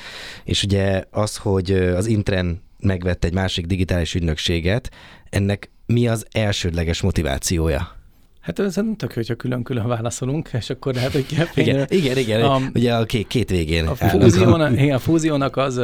és 0.43 0.63
ugye 0.63 1.03
az, 1.11 1.37
hogy 1.37 1.71
az 1.71 2.05
Intren 2.05 2.61
megvett 2.79 3.23
egy 3.23 3.33
másik 3.33 3.65
digitális 3.65 4.15
ügynökséget, 4.15 4.89
ennek 5.29 5.69
mi 5.85 6.07
az 6.07 6.25
elsődleges 6.31 7.01
motivációja? 7.01 7.99
Hát 8.41 8.59
ez 8.59 8.75
nem 8.75 8.95
tök, 8.95 9.13
hogyha 9.13 9.35
külön-külön 9.35 9.87
válaszolunk, 9.87 10.49
és 10.53 10.69
akkor 10.69 10.93
lehet, 10.93 11.11
hogy 11.11 11.25
kell 11.25 11.45
igen, 11.55 11.85
igen, 11.89 12.17
igen, 12.17 12.41
a, 12.41 12.59
ugye 12.73 12.95
a 12.95 13.05
két, 13.05 13.27
két 13.27 13.49
végén. 13.49 13.87
A, 13.87 13.95
fúziónak, 13.95 14.71
igen, 14.71 14.95
a 14.95 14.99
fúziónak 14.99 15.57
az 15.57 15.75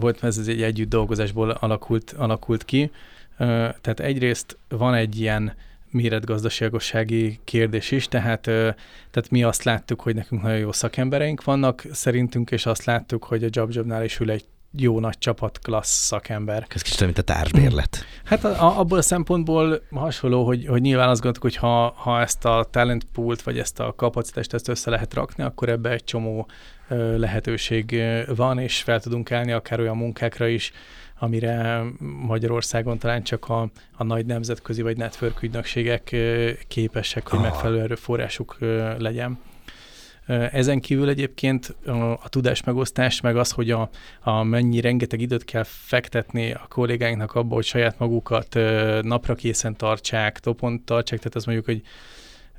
volt, 0.00 0.20
mert 0.20 0.38
ez 0.38 0.48
egy 0.48 0.62
együtt 0.62 0.88
dolgozásból 0.88 1.50
alakult, 1.50 2.14
alakult 2.16 2.64
ki. 2.64 2.90
Tehát 3.36 4.00
egyrészt 4.00 4.58
van 4.68 4.94
egy 4.94 5.20
ilyen 5.20 5.54
méretgazdaságossági 5.96 7.40
kérdés 7.44 7.90
is, 7.90 8.08
tehát, 8.08 8.40
tehát 8.40 9.30
mi 9.30 9.42
azt 9.42 9.62
láttuk, 9.62 10.00
hogy 10.00 10.14
nekünk 10.14 10.42
nagyon 10.42 10.58
jó 10.58 10.72
szakembereink 10.72 11.44
vannak 11.44 11.84
szerintünk, 11.92 12.50
és 12.50 12.66
azt 12.66 12.84
láttuk, 12.84 13.24
hogy 13.24 13.44
a 13.44 13.48
JobJobnál 13.50 14.04
is 14.04 14.20
ül 14.20 14.30
egy 14.30 14.44
jó 14.78 15.00
nagy 15.00 15.18
csapat, 15.18 15.58
klassz 15.58 16.06
szakember. 16.06 16.66
Ez 16.68 16.82
kicsit 16.82 17.00
mint 17.00 17.18
a 17.18 17.22
társbérlet. 17.22 18.04
Hát 18.24 18.44
a, 18.44 18.62
a, 18.62 18.78
abból 18.78 18.98
a 18.98 19.02
szempontból 19.02 19.82
hasonló, 19.90 20.44
hogy, 20.44 20.66
hogy 20.66 20.80
nyilván 20.80 21.08
azt 21.08 21.20
gondoltuk, 21.20 21.50
hogy 21.50 21.56
ha, 21.60 21.92
ha 21.96 22.20
ezt 22.20 22.44
a 22.44 22.68
talent 22.70 23.04
poolt, 23.12 23.42
vagy 23.42 23.58
ezt 23.58 23.80
a 23.80 23.94
kapacitást 23.96 24.54
ezt 24.54 24.68
össze 24.68 24.90
lehet 24.90 25.14
rakni, 25.14 25.42
akkor 25.42 25.68
ebbe 25.68 25.90
egy 25.90 26.04
csomó 26.04 26.48
lehetőség 27.16 28.02
van, 28.36 28.58
és 28.58 28.82
fel 28.82 29.00
tudunk 29.00 29.32
állni 29.32 29.52
akár 29.52 29.80
olyan 29.80 29.96
munkákra 29.96 30.46
is, 30.46 30.72
amire 31.18 31.82
Magyarországon 32.26 32.98
talán 32.98 33.22
csak 33.22 33.48
a, 33.48 33.70
a 33.96 34.04
nagy 34.04 34.26
nemzetközi 34.26 34.82
vagy 34.82 34.96
network 34.96 35.42
ügynökségek 35.42 36.16
képesek, 36.68 37.28
hogy 37.28 37.40
megfelelő 37.40 37.80
erőforrásuk 37.80 38.56
legyen. 38.98 39.38
Ezen 40.52 40.80
kívül 40.80 41.08
egyébként 41.08 41.76
a, 41.86 42.12
a 42.12 42.28
tudásmegosztás, 42.28 43.20
meg 43.20 43.36
az, 43.36 43.50
hogy 43.50 43.70
a, 43.70 43.90
a 44.20 44.42
mennyi 44.42 44.80
rengeteg 44.80 45.20
időt 45.20 45.44
kell 45.44 45.64
fektetni 45.66 46.52
a 46.52 46.66
kollégáinknak 46.68 47.34
abba, 47.34 47.54
hogy 47.54 47.64
saját 47.64 47.98
magukat 47.98 48.58
napra 49.02 49.34
készen 49.34 49.76
tartsák, 49.76 50.38
topon 50.38 50.84
tartsák, 50.84 51.18
tehát 51.18 51.34
az 51.34 51.44
mondjuk, 51.44 51.66
hogy 51.66 51.82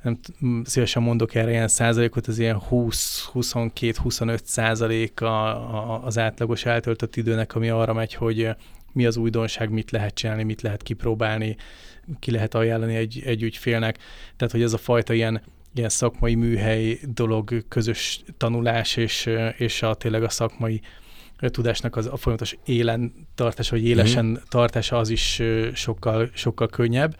nem 0.02 0.18
szívesen 0.64 1.02
mondok 1.02 1.34
erre 1.34 1.50
ilyen 1.50 1.68
százalékot, 1.68 2.26
az 2.26 2.38
ilyen 2.38 2.60
20-22-25 2.70 4.38
százalék 4.44 5.20
a, 5.20 5.48
a, 5.74 6.04
az 6.04 6.18
átlagos 6.18 6.64
eltöltött 6.64 7.16
időnek, 7.16 7.54
ami 7.54 7.68
arra 7.68 7.92
megy, 7.92 8.14
hogy 8.14 8.48
mi 8.92 9.06
az 9.06 9.16
újdonság, 9.16 9.70
mit 9.70 9.90
lehet 9.90 10.14
csinálni, 10.14 10.42
mit 10.42 10.62
lehet 10.62 10.82
kipróbálni, 10.82 11.56
ki 12.18 12.30
lehet 12.30 12.54
ajánlani 12.54 12.94
egy, 12.94 13.22
egy 13.24 13.42
ügyfélnek. 13.42 13.98
Tehát, 14.36 14.52
hogy 14.52 14.62
ez 14.62 14.72
a 14.72 14.78
fajta 14.78 15.12
ilyen 15.12 15.42
ilyen 15.74 15.88
szakmai 15.88 16.34
műhely 16.34 16.98
dolog, 17.14 17.64
közös 17.68 18.22
tanulás 18.36 18.96
és, 18.96 19.30
és 19.56 19.82
a 19.82 19.94
tényleg 19.94 20.22
a 20.22 20.28
szakmai 20.28 20.80
tudásnak 21.38 21.96
az 21.96 22.06
a 22.06 22.16
folyamatos 22.16 22.56
élen 22.64 23.12
tartása, 23.34 23.76
vagy 23.76 23.86
élesen 23.86 24.24
mm. 24.24 24.34
tartása 24.48 24.98
az 24.98 25.08
is 25.08 25.42
sokkal, 25.74 26.30
sokkal 26.34 26.68
könnyebb. 26.68 27.16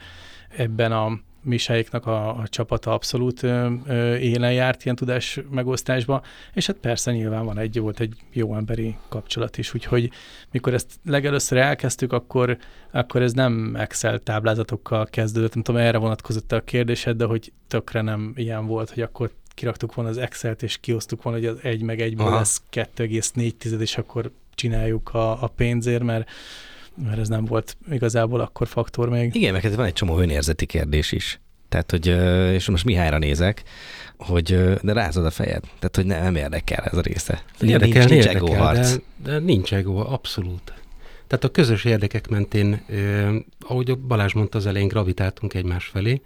Ebben 0.49 0.91
a 0.91 1.19
Misáéknak 1.41 2.05
a, 2.05 2.37
a 2.37 2.47
csapata 2.47 2.93
abszolút 2.93 3.43
ö, 3.43 3.73
ö, 3.85 4.15
élen 4.15 4.53
járt 4.53 4.83
ilyen 4.83 4.95
tudás 4.95 5.39
megosztásba, 5.49 6.21
és 6.53 6.65
hát 6.65 6.75
persze 6.75 7.11
nyilván 7.11 7.45
van 7.45 7.57
egy, 7.57 7.79
volt 7.79 7.99
egy 7.99 8.15
jó 8.31 8.55
emberi 8.55 8.95
kapcsolat 9.09 9.57
is, 9.57 9.73
úgyhogy 9.73 10.09
mikor 10.51 10.73
ezt 10.73 10.99
legelőször 11.05 11.57
elkezdtük, 11.57 12.13
akkor, 12.13 12.57
akkor 12.91 13.21
ez 13.21 13.33
nem 13.33 13.75
Excel 13.75 14.19
táblázatokkal 14.19 15.05
kezdődött, 15.05 15.53
nem 15.53 15.63
tudom, 15.63 15.81
erre 15.81 15.97
vonatkozott 15.97 16.51
a 16.51 16.61
kérdésed, 16.63 17.17
de 17.17 17.25
hogy 17.25 17.51
tökre 17.67 18.01
nem 18.01 18.33
ilyen 18.35 18.65
volt, 18.65 18.89
hogy 18.89 19.03
akkor 19.03 19.31
kiraktuk 19.59 19.93
volna 19.93 20.09
az 20.09 20.17
Excel-t, 20.17 20.63
és 20.63 20.77
kiosztuk 20.77 21.23
volna, 21.23 21.39
hogy 21.39 21.47
az 21.47 21.59
egy 21.63 21.81
meg 21.81 22.01
egyből 22.01 22.29
lesz 22.29 22.61
2,4, 22.71 23.79
és 23.79 23.97
akkor 23.97 24.31
csináljuk 24.55 25.13
a, 25.13 25.43
a 25.43 25.47
pénzért, 25.47 26.03
mert 26.03 26.29
mert 27.03 27.19
ez 27.19 27.27
nem 27.27 27.45
volt 27.45 27.77
igazából 27.91 28.39
akkor 28.39 28.67
faktor 28.67 29.09
még. 29.09 29.35
Igen, 29.35 29.53
mert 29.53 29.75
van 29.75 29.85
egy 29.85 29.93
csomó 29.93 30.17
önérzeti 30.17 30.65
kérdés 30.65 31.11
is. 31.11 31.39
Tehát, 31.69 31.91
hogy, 31.91 32.07
és 32.53 32.69
most 32.69 32.85
Mihályra 32.85 33.17
nézek, 33.17 33.63
hogy 34.17 34.77
de 34.81 34.93
rázod 34.93 35.25
a 35.25 35.29
fejed. 35.29 35.61
Tehát, 35.61 35.95
hogy 35.95 36.05
nem 36.05 36.35
érdekel 36.35 36.83
ez 36.83 36.97
a 36.97 37.01
része. 37.01 37.43
Érdekel, 37.61 38.05
nincs, 38.05 38.09
nincs 38.09 38.25
érdekel, 38.25 38.73
de, 38.73 38.89
de 39.23 39.39
nincs 39.39 39.73
ego, 39.73 39.97
abszolút. 39.97 40.73
Tehát 41.27 41.43
a 41.43 41.49
közös 41.49 41.85
érdekek 41.85 42.27
mentén, 42.27 42.81
eh, 42.87 43.35
ahogy 43.59 43.97
Balázs 43.97 44.33
mondta 44.33 44.57
az 44.57 44.65
elején, 44.65 44.87
gravitáltunk 44.87 45.53
egymás 45.53 45.85
felé. 45.85 46.21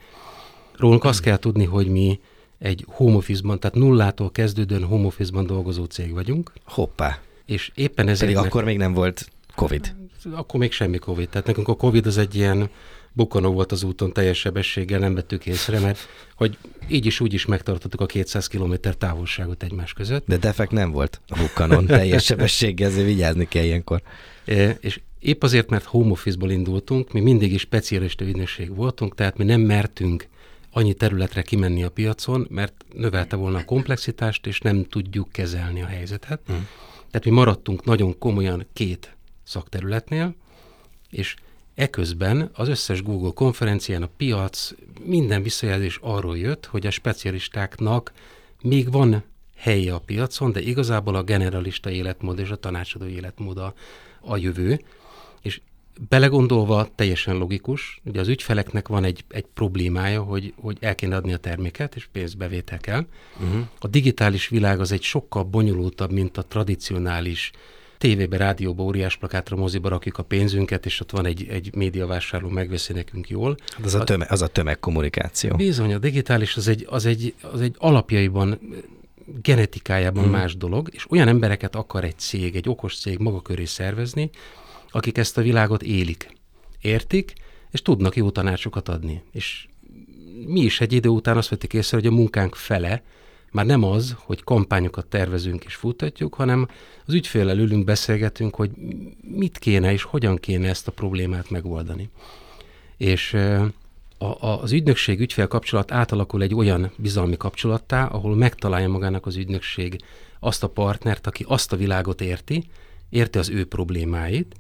Rólunk 0.78 1.04
azt 1.04 1.22
kell 1.22 1.38
tudni, 1.38 1.64
hogy 1.64 1.88
mi 1.88 2.20
egy 2.60 2.86
home 2.88 3.16
office-ban, 3.16 3.60
tehát 3.60 3.76
nullától 3.76 4.32
kezdődően 4.32 4.84
home 4.84 5.06
office-ban 5.06 5.46
dolgozó 5.46 5.84
cég 5.84 6.14
vagyunk. 6.14 6.52
Hoppá. 6.66 7.20
És 7.46 7.72
éppen 7.76 8.08
ezért... 8.08 8.32
Pedig 8.32 8.48
akkor 8.48 8.64
még 8.64 8.78
nem 8.78 8.94
volt 8.94 9.30
Covid. 9.56 9.96
Akkor 10.32 10.60
még 10.60 10.72
semmi 10.72 10.98
Covid. 10.98 11.30
Tehát 11.30 11.48
nekünk 11.48 11.68
a 11.68 11.76
Covid 11.76 12.06
az 12.06 12.18
egy 12.18 12.36
ilyen 12.36 12.70
bukanó 13.14 13.52
volt 13.52 13.72
az 13.72 13.84
úton 13.84 14.14
teljes 14.14 14.38
sebességgel, 14.38 15.00
nem 15.00 15.14
vettük 15.14 15.46
észre, 15.46 15.80
mert 15.80 16.00
hogy 16.36 16.58
így 16.88 17.06
is 17.06 17.20
úgy 17.20 17.34
is 17.34 17.46
megtartottuk 17.46 18.02
a 18.02 18.06
200 18.06 18.48
km 18.48 18.74
távolságot 18.98 19.64
egymás 19.64 19.94
között. 19.94 20.28
De 20.28 20.38
defekt 20.38 20.72
nem 20.72 20.92
volt 20.92 21.22
a 21.28 21.38
bukanon 21.38 21.86
teljes 21.86 22.24
sebességgel, 22.24 22.90
ezért 22.90 23.06
vigyázni 23.06 23.48
kell 23.48 23.64
ilyenkor. 23.64 24.02
É, 24.46 24.70
és 24.80 25.00
épp 25.20 25.44
azért, 25.44 25.70
mert 25.70 25.84
home 25.84 26.12
office-ból 26.12 26.52
indultunk, 26.52 27.12
mi 27.12 27.20
mindig 27.20 27.54
is 27.54 27.62
specialista 27.62 28.26
ügynökség 28.26 28.76
voltunk, 28.76 29.16
tehát 29.16 29.38
mi 29.38 29.44
nem 29.44 29.62
mertünk 29.62 30.28
annyi 30.72 30.94
területre 30.94 31.42
kimenni 31.42 31.84
a 31.84 31.90
piacon, 31.90 32.48
mert 32.50 32.74
növelte 32.94 33.36
volna 33.36 33.58
a 33.58 33.66
komplexitást, 33.66 34.48
és 34.48 34.60
nem 34.60 34.86
tudjuk 34.90 35.32
kezelni 35.32 35.82
a 35.82 35.86
helyzetet. 35.86 36.42
Hmm. 36.46 36.68
Tehát 37.12 37.26
mi 37.26 37.32
maradtunk 37.32 37.86
nagyon 37.86 38.18
komolyan 38.18 38.66
két 38.74 39.13
szakterületnél, 39.44 40.36
és 41.10 41.36
eközben 41.76 42.50
az 42.54 42.68
összes 42.68 43.04
Google 43.04 43.32
konferencián 43.34 44.04
a 44.04 44.10
piac, 44.18 44.72
minden 45.04 45.44
visszajelzés 45.44 46.00
arról 46.02 46.38
jött, 46.38 46.66
hogy 46.66 46.86
a 46.86 46.92
specialistáknak 46.92 48.12
még 48.62 48.92
van 48.92 49.24
helye 49.56 49.94
a 49.94 50.00
piacon, 50.00 50.52
de 50.52 50.62
igazából 50.62 51.16
a 51.16 51.24
generalista 51.24 51.90
életmód 51.90 52.40
és 52.40 52.50
a 52.50 52.56
tanácsadó 52.56 53.06
életmód 53.06 53.58
a, 53.58 53.74
a 54.22 54.38
jövő, 54.38 54.80
és 55.42 55.62
belegondolva 56.10 56.90
teljesen 56.96 57.36
logikus, 57.36 58.02
ugye 58.04 58.20
az 58.20 58.28
ügyfeleknek 58.28 58.88
van 58.88 59.04
egy, 59.04 59.24
egy 59.30 59.46
problémája, 59.54 60.22
hogy, 60.22 60.54
hogy 60.56 60.78
el 60.80 60.96
kéne 60.96 61.16
adni 61.16 61.34
a 61.34 61.38
terméket, 61.38 61.96
és 61.96 62.08
pénzbevétel 62.12 62.80
kell. 62.80 63.06
Uh-huh. 63.42 63.66
A 63.80 63.88
digitális 63.88 64.48
világ 64.48 64.80
az 64.80 64.92
egy 64.92 65.02
sokkal 65.02 65.44
bonyolultabb, 65.44 66.12
mint 66.12 66.38
a 66.38 66.44
tradicionális 66.44 67.52
tévébe, 68.04 68.38
rádióba, 68.38 68.84
óriás 68.84 69.18
plakátra, 69.18 69.56
moziba 69.56 69.90
rakjuk 69.90 70.18
a 70.18 70.24
pénzünket, 70.24 70.86
és 70.86 71.00
ott 71.00 71.12
van 71.12 71.26
egy, 71.26 71.48
egy 71.50 71.76
médiavásárló, 71.76 72.50
megveszi 72.50 72.94
nekünk 72.94 73.30
jól. 73.30 73.58
Hát 73.76 73.86
az 73.86 73.94
a, 73.94 74.04
tömeg, 74.04 74.32
az 74.32 74.42
a 74.42 74.48
tömegkommunikáció. 74.48 75.56
Bizony, 75.56 75.94
a 75.94 75.98
digitális 75.98 76.56
az 76.56 76.68
egy, 76.68 76.86
az 76.90 77.06
egy, 77.06 77.34
az 77.42 77.62
egy 77.62 77.76
alapjaiban 77.78 78.60
genetikájában 79.42 80.24
hmm. 80.24 80.32
más 80.32 80.58
dolog, 80.58 80.90
és 80.92 81.06
olyan 81.12 81.28
embereket 81.28 81.76
akar 81.76 82.04
egy 82.04 82.18
cég, 82.18 82.56
egy 82.56 82.70
okos 82.70 83.00
cég 83.00 83.18
maga 83.18 83.42
köré 83.42 83.66
szervezni, 83.66 84.30
akik 84.90 85.18
ezt 85.18 85.38
a 85.38 85.42
világot 85.42 85.84
élik, 85.84 86.38
értik, 86.82 87.34
és 87.72 87.82
tudnak 87.82 88.16
jó 88.16 88.30
tanácsokat 88.30 88.90
adni. 88.90 89.24
És 89.32 89.68
mi 90.46 90.60
is 90.60 90.82
egy 90.82 90.94
idő 90.94 91.10
után 91.10 91.38
azt 91.38 91.50
vettük 91.50 91.74
észre, 91.74 91.98
hogy 91.98 92.08
a 92.08 92.12
munkánk 92.12 92.56
fele 92.56 93.04
már 93.54 93.66
nem 93.66 93.84
az, 93.84 94.16
hogy 94.18 94.44
kampányokat 94.44 95.06
tervezünk 95.06 95.64
és 95.64 95.76
futtatjuk, 95.76 96.34
hanem 96.34 96.68
az 97.06 97.14
ügyféllel 97.14 97.60
ülünk, 97.60 97.84
beszélgetünk, 97.84 98.56
hogy 98.56 98.72
mit 99.22 99.58
kéne 99.58 99.92
és 99.92 100.04
hogyan 100.04 100.36
kéne 100.36 100.70
ezt 100.70 100.88
a 100.88 100.92
problémát 100.92 101.50
megoldani. 101.50 102.10
És 102.98 103.34
a, 104.18 104.60
az 104.62 104.72
ügynökség 104.72 105.20
ügyfél 105.20 105.48
kapcsolat 105.48 105.92
átalakul 105.92 106.42
egy 106.42 106.56
olyan 106.56 106.92
bizalmi 106.96 107.38
kapcsolattá, 107.38 108.06
ahol 108.06 108.36
megtalálja 108.36 108.90
magának 108.90 109.26
az 109.26 109.36
ügynökség 109.36 110.02
azt 110.40 110.64
a 110.64 110.70
partnert, 110.70 111.28
aki 111.28 111.46
azt 111.48 111.74
a 111.74 111.78
világot 111.78 112.22
érti, 112.22 112.64
érti 113.10 113.38
az 113.38 113.50
ő 113.50 113.66
problémáit, 113.66 114.56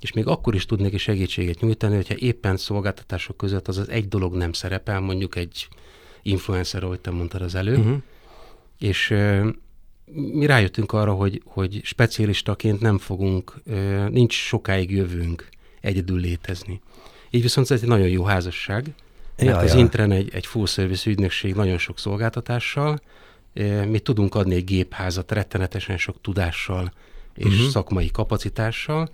és 0.00 0.12
még 0.12 0.26
akkor 0.26 0.54
is 0.54 0.66
tud 0.66 0.80
neki 0.80 0.98
segítséget 0.98 1.60
nyújtani, 1.60 1.94
hogyha 1.94 2.14
éppen 2.14 2.56
szolgáltatások 2.56 3.36
között 3.36 3.68
az 3.68 3.78
az 3.78 3.88
egy 3.88 4.08
dolog 4.08 4.34
nem 4.34 4.52
szerepel, 4.52 5.00
mondjuk 5.00 5.36
egy 5.36 5.68
influencer, 6.22 6.84
ahogy 6.84 7.00
te 7.00 7.10
mondtad 7.10 7.42
az 7.42 7.54
előbb, 7.54 7.78
uh-huh 7.78 8.02
és 8.78 9.14
mi 10.12 10.46
rájöttünk 10.46 10.92
arra, 10.92 11.12
hogy, 11.12 11.42
hogy 11.44 11.80
specialistaként 11.84 12.80
nem 12.80 12.98
fogunk, 12.98 13.54
nincs 14.10 14.34
sokáig 14.34 14.90
jövőnk 14.90 15.48
egyedül 15.80 16.20
létezni. 16.20 16.80
Így 17.30 17.42
viszont 17.42 17.70
ez 17.70 17.82
egy 17.82 17.88
nagyon 17.88 18.08
jó 18.08 18.24
házasság, 18.24 18.94
mert 19.36 19.50
ja, 19.50 19.56
az 19.56 19.72
ja. 19.72 19.78
Intren 19.78 20.10
egy, 20.10 20.30
egy 20.34 20.46
full 20.46 20.66
service 20.66 21.10
ügynökség 21.10 21.54
nagyon 21.54 21.78
sok 21.78 21.98
szolgáltatással, 21.98 23.00
mi 23.88 23.98
tudunk 23.98 24.34
adni 24.34 24.54
egy 24.54 24.64
gépházat 24.64 25.32
rettenetesen 25.32 25.98
sok 25.98 26.20
tudással 26.20 26.92
és 27.34 27.44
uh-huh. 27.44 27.68
szakmai 27.68 28.10
kapacitással, 28.10 29.10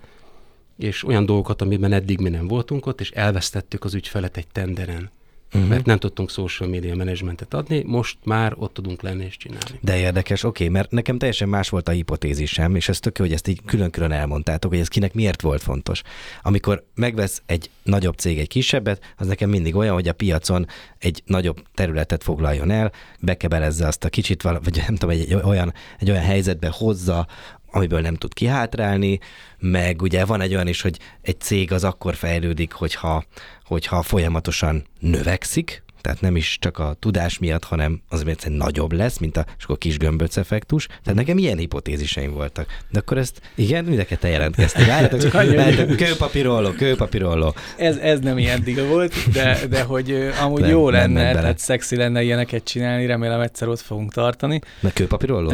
és 0.77 1.03
olyan 1.03 1.25
dolgokat, 1.25 1.61
amiben 1.61 1.91
eddig 1.91 2.19
mi 2.19 2.29
nem 2.29 2.47
voltunk 2.47 2.85
ott, 2.85 2.99
és 2.99 3.11
elvesztettük 3.11 3.83
az 3.83 3.93
ügyfelet 3.93 4.37
egy 4.37 4.47
tenderen 4.47 5.11
uh-huh. 5.53 5.69
mert 5.69 5.85
nem 5.85 5.97
tudtunk 5.97 6.29
social 6.29 6.69
media 6.69 6.95
managementet 6.95 7.53
adni, 7.53 7.83
most 7.85 8.17
már 8.23 8.53
ott 8.55 8.73
tudunk 8.73 9.01
lenni 9.01 9.25
és 9.25 9.37
csinálni. 9.37 9.79
De 9.81 9.97
érdekes, 9.97 10.43
oké, 10.43 10.63
okay, 10.63 10.75
mert 10.75 10.91
nekem 10.91 11.17
teljesen 11.17 11.49
más 11.49 11.69
volt 11.69 11.87
a 11.87 11.91
hipotézisem, 11.91 12.75
és 12.75 12.89
ez 12.89 12.99
tök 12.99 13.17
jó, 13.17 13.25
hogy 13.25 13.33
ezt 13.33 13.47
így 13.47 13.61
külön-külön 13.65 14.11
elmondtátok, 14.11 14.71
hogy 14.71 14.79
ez 14.79 14.87
kinek 14.87 15.13
miért 15.13 15.41
volt 15.41 15.61
fontos. 15.61 16.01
Amikor 16.41 16.83
megvesz 16.95 17.41
egy 17.45 17.69
nagyobb 17.83 18.15
cég 18.15 18.39
egy 18.39 18.47
kisebbet, 18.47 19.13
az 19.17 19.27
nekem 19.27 19.49
mindig 19.49 19.75
olyan, 19.75 19.93
hogy 19.93 20.07
a 20.07 20.13
piacon 20.13 20.67
egy 20.99 21.23
nagyobb 21.25 21.63
területet 21.73 22.23
foglaljon 22.23 22.71
el, 22.71 22.91
bekebelezze 23.19 23.87
azt 23.87 24.03
a 24.03 24.09
kicsit, 24.09 24.41
vagy 24.41 24.83
nem 24.87 24.95
tudom, 24.95 25.09
egy, 25.09 25.33
olyan, 25.33 25.73
egy 25.99 26.09
olyan 26.09 26.23
helyzetbe 26.23 26.69
hozza, 26.71 27.27
amiből 27.75 28.01
nem 28.01 28.15
tud 28.15 28.33
kihátrálni, 28.33 29.19
meg 29.59 30.01
ugye 30.01 30.25
van 30.25 30.41
egy 30.41 30.53
olyan 30.53 30.67
is, 30.67 30.81
hogy 30.81 30.99
egy 31.21 31.39
cég 31.39 31.71
az 31.71 31.83
akkor 31.83 32.15
fejlődik, 32.15 32.71
hogyha, 32.71 33.23
hogyha 33.65 34.01
folyamatosan 34.01 34.85
növekszik, 34.99 35.82
tehát 36.03 36.21
nem 36.21 36.35
is 36.35 36.57
csak 36.59 36.77
a 36.77 36.95
tudás 36.99 37.39
miatt, 37.39 37.63
hanem 37.63 38.01
az 38.09 38.27
egyszerűen 38.27 38.57
nagyobb 38.57 38.91
lesz, 38.91 39.17
mint 39.17 39.37
a, 39.37 39.45
és 39.57 39.63
akkor 39.63 39.77
kis 39.77 39.97
gömböc 39.97 40.37
effektus. 40.37 40.85
Tehát 40.87 41.13
nekem 41.13 41.37
ilyen 41.37 41.57
hipotéziseim 41.57 42.33
voltak. 42.33 42.65
De 42.89 42.99
akkor 42.99 43.17
ezt, 43.17 43.41
igen, 43.55 43.85
mindeket 43.85 44.19
te 44.19 44.27
jelentkeztél. 44.27 44.85
Várjátok, 44.85 45.31
várjátok, 45.31 45.95
kőpapírolló, 45.95 46.71
kőpapírolló. 46.71 47.53
Ez, 47.77 47.97
ez 47.97 48.19
nem 48.19 48.37
ilyen 48.37 48.63
diga 48.63 48.85
volt, 48.85 49.31
de, 49.31 49.67
de 49.69 49.83
hogy 49.83 50.29
amúgy 50.41 50.61
Nem, 50.61 50.69
jó 50.69 50.89
nem 50.89 50.99
lenne, 50.99 51.13
ment 51.13 51.27
bele. 51.27 51.41
tehát 51.41 51.59
szexi 51.59 51.95
lenne 51.95 52.21
ilyeneket 52.21 52.63
csinálni, 52.63 53.05
remélem 53.05 53.39
egyszer 53.39 53.67
ott 53.67 53.81
fogunk 53.81 54.13
tartani. 54.13 54.59
Na 54.79 54.89
kőpapírolló? 54.93 55.51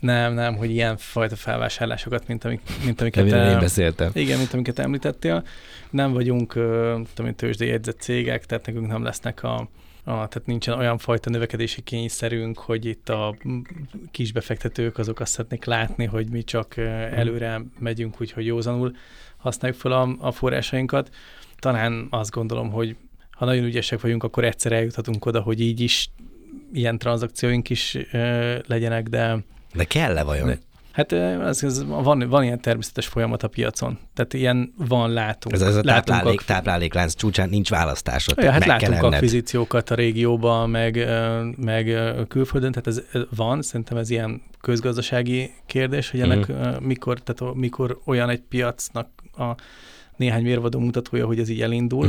Nem, 0.00 0.34
nem, 0.34 0.56
hogy 0.56 0.70
ilyen 0.70 0.96
fajta 0.96 1.36
felvásárlásokat, 1.36 2.28
mint, 2.28 2.44
amik, 2.44 2.60
mint 2.84 3.00
amiket... 3.00 3.22
Amiről 3.22 3.50
én 3.50 3.58
beszéltem. 3.58 4.10
Igen, 4.14 4.38
mint 4.38 4.52
amiket 4.52 4.78
említettél. 4.78 5.44
Nem 5.90 6.12
vagyunk 6.12 6.52
tudom, 6.52 7.26
én, 7.26 7.34
tőzsdei 7.34 7.68
jegyzett 7.68 8.00
cégek, 8.00 8.46
tehát 8.46 8.66
nekünk 8.66 8.86
nem 8.86 9.02
lesznek 9.02 9.42
a, 9.42 9.68
a, 10.04 10.10
tehát 10.12 10.42
nincsen 10.44 10.78
olyan 10.78 10.98
fajta 10.98 11.30
növekedési 11.30 11.82
kényszerünk, 11.82 12.58
hogy 12.58 12.84
itt 12.84 13.08
a 13.08 13.36
kis 14.10 14.32
befektetők 14.32 14.98
azok 14.98 15.20
azt 15.20 15.32
szeretnék 15.32 15.64
látni, 15.64 16.04
hogy 16.04 16.28
mi 16.30 16.42
csak 16.42 16.76
ö, 16.76 16.82
előre 16.90 17.62
megyünk, 17.78 18.20
úgyhogy 18.20 18.46
józanul 18.46 18.96
használjuk 19.36 19.80
fel 19.80 19.92
a, 19.92 20.16
a 20.18 20.32
forrásainkat. 20.32 21.10
Talán 21.58 22.06
azt 22.10 22.30
gondolom, 22.30 22.70
hogy 22.70 22.96
ha 23.30 23.44
nagyon 23.44 23.64
ügyesek 23.64 24.00
vagyunk, 24.00 24.22
akkor 24.22 24.44
egyszer 24.44 24.72
eljuthatunk 24.72 25.26
oda, 25.26 25.40
hogy 25.40 25.60
így 25.60 25.80
is 25.80 26.10
ilyen 26.72 26.98
tranzakcióink 26.98 27.70
is 27.70 27.98
ö, 28.12 28.56
legyenek, 28.66 29.08
de 29.08 29.38
De 29.74 29.84
kell-e 29.84 30.22
vajon? 30.22 30.46
De- 30.46 30.58
Hát 30.94 31.12
az, 31.12 31.62
az, 31.62 31.84
van, 31.86 32.28
van 32.28 32.42
ilyen 32.42 32.60
természetes 32.60 33.06
folyamat 33.06 33.42
a 33.42 33.48
piacon. 33.48 33.98
Tehát 34.14 34.34
ilyen 34.34 34.74
van, 34.76 35.12
látunk. 35.12 35.54
Ez, 35.54 35.62
ez 35.62 35.76
a 35.76 35.80
látunk 35.84 36.04
táplálék, 36.04 36.38
ak- 36.38 36.46
tápláléklánc 36.46 37.14
csúcsán 37.14 37.48
nincs 37.48 37.70
választásod. 37.70 38.38
Ja, 38.42 38.50
hát 38.50 38.66
látunk 38.66 39.02
akvizíciókat 39.02 39.90
a 39.90 39.94
régióban, 39.94 40.70
meg, 40.70 41.08
meg 41.56 41.96
külföldön, 42.28 42.72
tehát 42.72 42.86
ez 42.86 43.02
ez 43.12 43.22
van, 43.36 43.62
szerintem 43.62 43.96
ez 43.96 44.10
ilyen 44.10 44.42
közgazdasági 44.60 45.50
kérdés, 45.66 46.10
hogy 46.10 46.20
ennek 46.20 46.48
uh 46.48 46.80
mikor, 46.80 47.20
tehát 47.20 47.54
mikor 47.54 48.00
olyan 48.04 48.28
egy 48.28 48.40
piacnak 48.40 49.08
a 49.36 49.54
néhány 50.16 50.42
mérvadó 50.42 50.78
mutatója, 50.78 51.26
hogy 51.26 51.38
ez 51.38 51.48
így 51.48 51.62
elindul. 51.62 52.08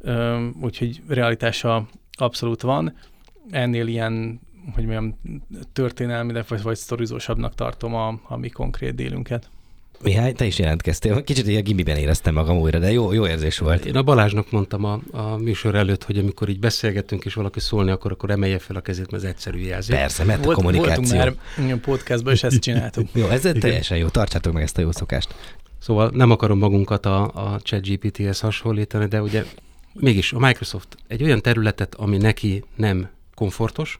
Ö, 0.00 0.46
úgyhogy 0.62 1.02
realitása 1.08 1.88
abszolút 2.12 2.62
van. 2.62 2.94
Ennél 3.50 3.86
ilyen, 3.86 4.40
hogy 4.74 4.84
mondjam, 4.84 5.18
történelmi, 5.72 6.32
de 6.32 6.44
vagy, 6.48 6.62
vagy 6.62 6.76
sztorizósabbnak 6.76 7.54
tartom 7.54 7.94
a, 7.94 8.20
a 8.22 8.36
mi 8.36 8.48
konkrét 8.48 8.94
délünket. 8.94 9.50
Mihály, 10.02 10.32
te 10.32 10.44
is 10.44 10.58
jelentkeztél. 10.58 11.24
Kicsit 11.24 11.46
ilyen 11.46 11.62
gimiben 11.62 11.96
éreztem 11.96 12.34
magam 12.34 12.58
újra, 12.58 12.78
de 12.78 12.92
jó, 12.92 13.12
jó 13.12 13.26
érzés 13.26 13.58
volt. 13.58 13.84
Én 13.84 13.96
a 13.96 14.02
Balázsnak 14.02 14.50
mondtam 14.50 14.84
a, 14.84 15.00
a 15.10 15.36
műsor 15.36 15.74
előtt, 15.74 16.04
hogy 16.04 16.18
amikor 16.18 16.48
így 16.48 16.58
beszélgetünk, 16.58 17.24
és 17.24 17.34
valaki 17.34 17.60
szólni 17.60 17.90
akar, 17.90 18.12
akkor 18.12 18.30
emelje 18.30 18.58
fel 18.58 18.76
a 18.76 18.80
kezét, 18.80 19.10
mert 19.10 19.24
ez 19.24 19.28
egyszerű 19.30 19.58
jelzés. 19.58 19.96
Persze, 19.96 20.24
mert 20.24 20.40
a 20.40 20.42
Volt, 20.42 20.56
kommunikáció. 20.56 21.02
voltunk 21.02 21.36
már 21.56 21.64
ilyen 21.64 21.80
podcastban, 21.80 22.32
és 22.32 22.42
ezt 22.42 22.58
csináltuk. 22.58 23.08
Jó, 23.14 23.26
ez 23.26 23.40
teljesen 23.40 23.96
jó. 23.96 24.08
Tartsátok 24.08 24.52
meg 24.52 24.62
ezt 24.62 24.78
a 24.78 24.80
jó 24.80 24.92
szokást. 24.92 25.34
Szóval 25.78 26.10
nem 26.14 26.30
akarom 26.30 26.58
magunkat 26.58 27.06
a, 27.06 27.22
a 27.22 27.60
ChatGPT-hez 27.62 28.40
hasonlítani, 28.40 29.06
de 29.06 29.22
ugye 29.22 29.44
mégis 29.92 30.32
a 30.32 30.38
Microsoft 30.38 30.96
egy 31.08 31.22
olyan 31.22 31.40
területet, 31.40 31.94
ami 31.94 32.16
neki 32.16 32.64
nem 32.76 33.08
komfortos, 33.34 33.98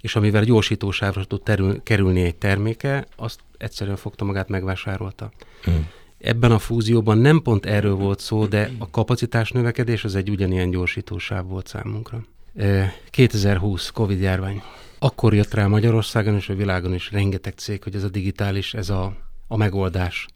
és 0.00 0.16
amivel 0.16 0.44
gyorsítósávra 0.44 1.24
tud 1.24 1.42
terül, 1.42 1.82
kerülni 1.82 2.22
egy 2.22 2.36
terméke, 2.36 3.06
azt 3.16 3.40
egyszerűen 3.58 3.96
fogta 3.96 4.24
magát, 4.24 4.48
megvásárolta. 4.48 5.30
Hm. 5.64 5.70
Ebben 6.18 6.52
a 6.52 6.58
fúzióban 6.58 7.18
nem 7.18 7.42
pont 7.42 7.66
erről 7.66 7.94
volt 7.94 8.20
szó, 8.20 8.46
de 8.46 8.70
a 8.78 8.90
kapacitás 8.90 9.50
növekedés 9.50 10.04
az 10.04 10.14
egy 10.14 10.30
ugyanilyen 10.30 10.70
gyorsítósáv 10.70 11.46
volt 11.46 11.66
számunkra. 11.66 12.24
Eh, 12.56 12.92
2020 13.10 13.90
Covid 13.90 14.20
járvány. 14.20 14.62
Akkor 14.98 15.34
jött 15.34 15.54
rá 15.54 15.66
Magyarországon 15.66 16.34
és 16.34 16.48
a 16.48 16.54
világon 16.54 16.94
is 16.94 17.10
rengeteg 17.12 17.52
cég, 17.56 17.82
hogy 17.82 17.94
ez 17.94 18.02
a 18.02 18.08
digitális, 18.08 18.74
ez 18.74 18.90
a, 18.90 19.16
a 19.48 19.56
megoldás 19.56 20.26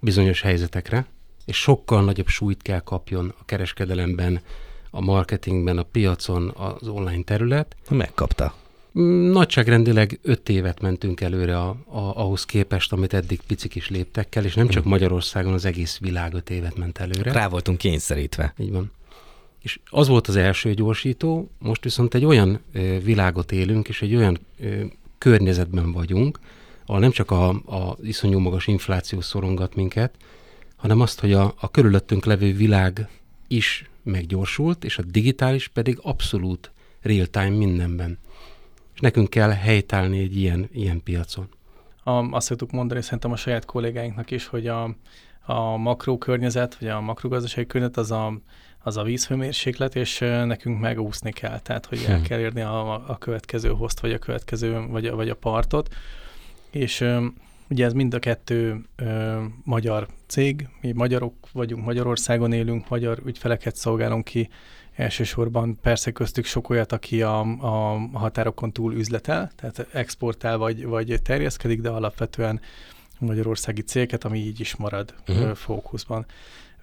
bizonyos 0.00 0.40
helyzetekre, 0.40 1.06
és 1.44 1.56
sokkal 1.56 2.04
nagyobb 2.04 2.26
súlyt 2.26 2.62
kell 2.62 2.80
kapjon 2.80 3.34
a 3.40 3.44
kereskedelemben, 3.44 4.40
a 4.90 5.00
marketingben, 5.00 5.78
a 5.78 5.82
piacon, 5.82 6.48
az 6.56 6.88
online 6.88 7.22
terület. 7.22 7.76
Megkapta. 7.90 8.54
Nagyságrendileg 9.30 10.18
öt 10.22 10.48
évet 10.48 10.80
mentünk 10.80 11.20
előre 11.20 11.58
a, 11.58 11.68
a, 11.68 11.98
ahhoz 11.98 12.44
képest, 12.44 12.92
amit 12.92 13.14
eddig 13.14 13.40
picik 13.46 13.74
is 13.74 13.88
léptekkel, 13.88 14.44
és 14.44 14.54
nem 14.54 14.68
csak 14.68 14.84
Magyarországon, 14.84 15.52
az 15.52 15.64
egész 15.64 15.98
világ 15.98 16.34
öt 16.34 16.50
évet 16.50 16.76
ment 16.76 16.98
előre. 16.98 17.32
Rá 17.32 17.48
voltunk 17.48 17.78
kényszerítve. 17.78 18.54
Így 18.58 18.70
van. 18.70 18.90
És 19.62 19.78
az 19.90 20.08
volt 20.08 20.28
az 20.28 20.36
első 20.36 20.74
gyorsító, 20.74 21.50
most 21.58 21.84
viszont 21.84 22.14
egy 22.14 22.24
olyan 22.24 22.60
ö, 22.72 22.98
világot 23.00 23.52
élünk, 23.52 23.88
és 23.88 24.02
egy 24.02 24.14
olyan 24.14 24.38
ö, 24.60 24.84
környezetben 25.18 25.92
vagyunk, 25.92 26.38
ahol 26.86 27.00
nem 27.00 27.10
csak 27.10 27.30
a, 27.30 27.48
a 27.48 27.96
iszonyú 28.02 28.38
magas 28.38 28.66
infláció 28.66 29.20
szorongat 29.20 29.74
minket, 29.74 30.14
hanem 30.76 31.00
azt, 31.00 31.20
hogy 31.20 31.32
a, 31.32 31.54
a 31.60 31.70
körülöttünk 31.70 32.24
levő 32.24 32.52
világ 32.52 33.08
is 33.48 33.90
meggyorsult, 34.02 34.84
és 34.84 34.98
a 34.98 35.02
digitális 35.02 35.68
pedig 35.68 35.98
abszolút 36.02 36.70
real-time 37.02 37.56
mindenben. 37.56 38.18
És 38.98 39.04
nekünk 39.04 39.30
kell 39.30 39.50
helytállni 39.50 40.18
egy 40.18 40.36
ilyen, 40.36 40.68
ilyen 40.72 41.02
piacon. 41.02 41.48
A, 42.02 42.10
azt 42.10 42.46
szoktuk 42.46 42.70
mondani 42.70 43.02
szerintem 43.02 43.32
a 43.32 43.36
saját 43.36 43.64
kollégáinknak 43.64 44.30
is, 44.30 44.46
hogy 44.46 44.66
a, 44.66 44.96
a 45.42 45.76
makrokörnyezet, 45.76 46.78
vagy 46.78 46.88
a 46.88 47.00
makrogazdasági 47.00 47.66
környezet 47.66 47.96
az 47.96 48.10
a, 48.10 48.40
az 48.82 48.96
a 48.96 49.02
vízhőmérséklet, 49.02 49.96
és 49.96 50.18
nekünk 50.44 50.80
megúszni 50.80 51.32
kell, 51.32 51.60
tehát 51.60 51.86
hogy 51.86 52.04
el 52.08 52.16
Hm. 52.18 52.22
kell 52.22 52.38
érni 52.38 52.60
a, 52.60 52.92
a 53.08 53.18
következő 53.18 53.68
host, 53.68 54.00
vagy 54.00 54.12
a 54.12 54.18
következő, 54.18 54.86
vagy 54.88 55.06
a, 55.06 55.14
vagy 55.14 55.28
a 55.28 55.34
partot. 55.34 55.94
És 56.70 57.04
ugye 57.70 57.84
ez 57.84 57.92
mind 57.92 58.14
a 58.14 58.18
kettő 58.18 58.84
ö, 58.96 59.42
magyar 59.64 60.06
cég, 60.26 60.68
mi 60.80 60.92
magyarok 60.92 61.34
vagyunk, 61.52 61.84
Magyarországon 61.84 62.52
élünk, 62.52 62.88
magyar 62.88 63.18
ügyfeleket 63.24 63.76
szolgálunk 63.76 64.24
ki, 64.24 64.48
elsősorban 64.94 65.78
persze 65.82 66.10
köztük 66.10 66.44
sok 66.44 66.70
olyat, 66.70 66.92
aki 66.92 67.22
a, 67.22 67.40
a 67.40 67.98
határokon 68.12 68.72
túl 68.72 68.94
üzletel, 68.94 69.50
tehát 69.56 69.86
exportál 69.92 70.58
vagy, 70.58 70.84
vagy 70.84 71.20
terjeszkedik, 71.22 71.80
de 71.80 71.88
alapvetően 71.88 72.60
magyarországi 73.18 73.82
cégeket, 73.82 74.24
ami 74.24 74.38
így 74.38 74.60
is 74.60 74.76
marad 74.76 75.14
uh-huh. 75.28 75.54
fókuszban. 75.54 76.26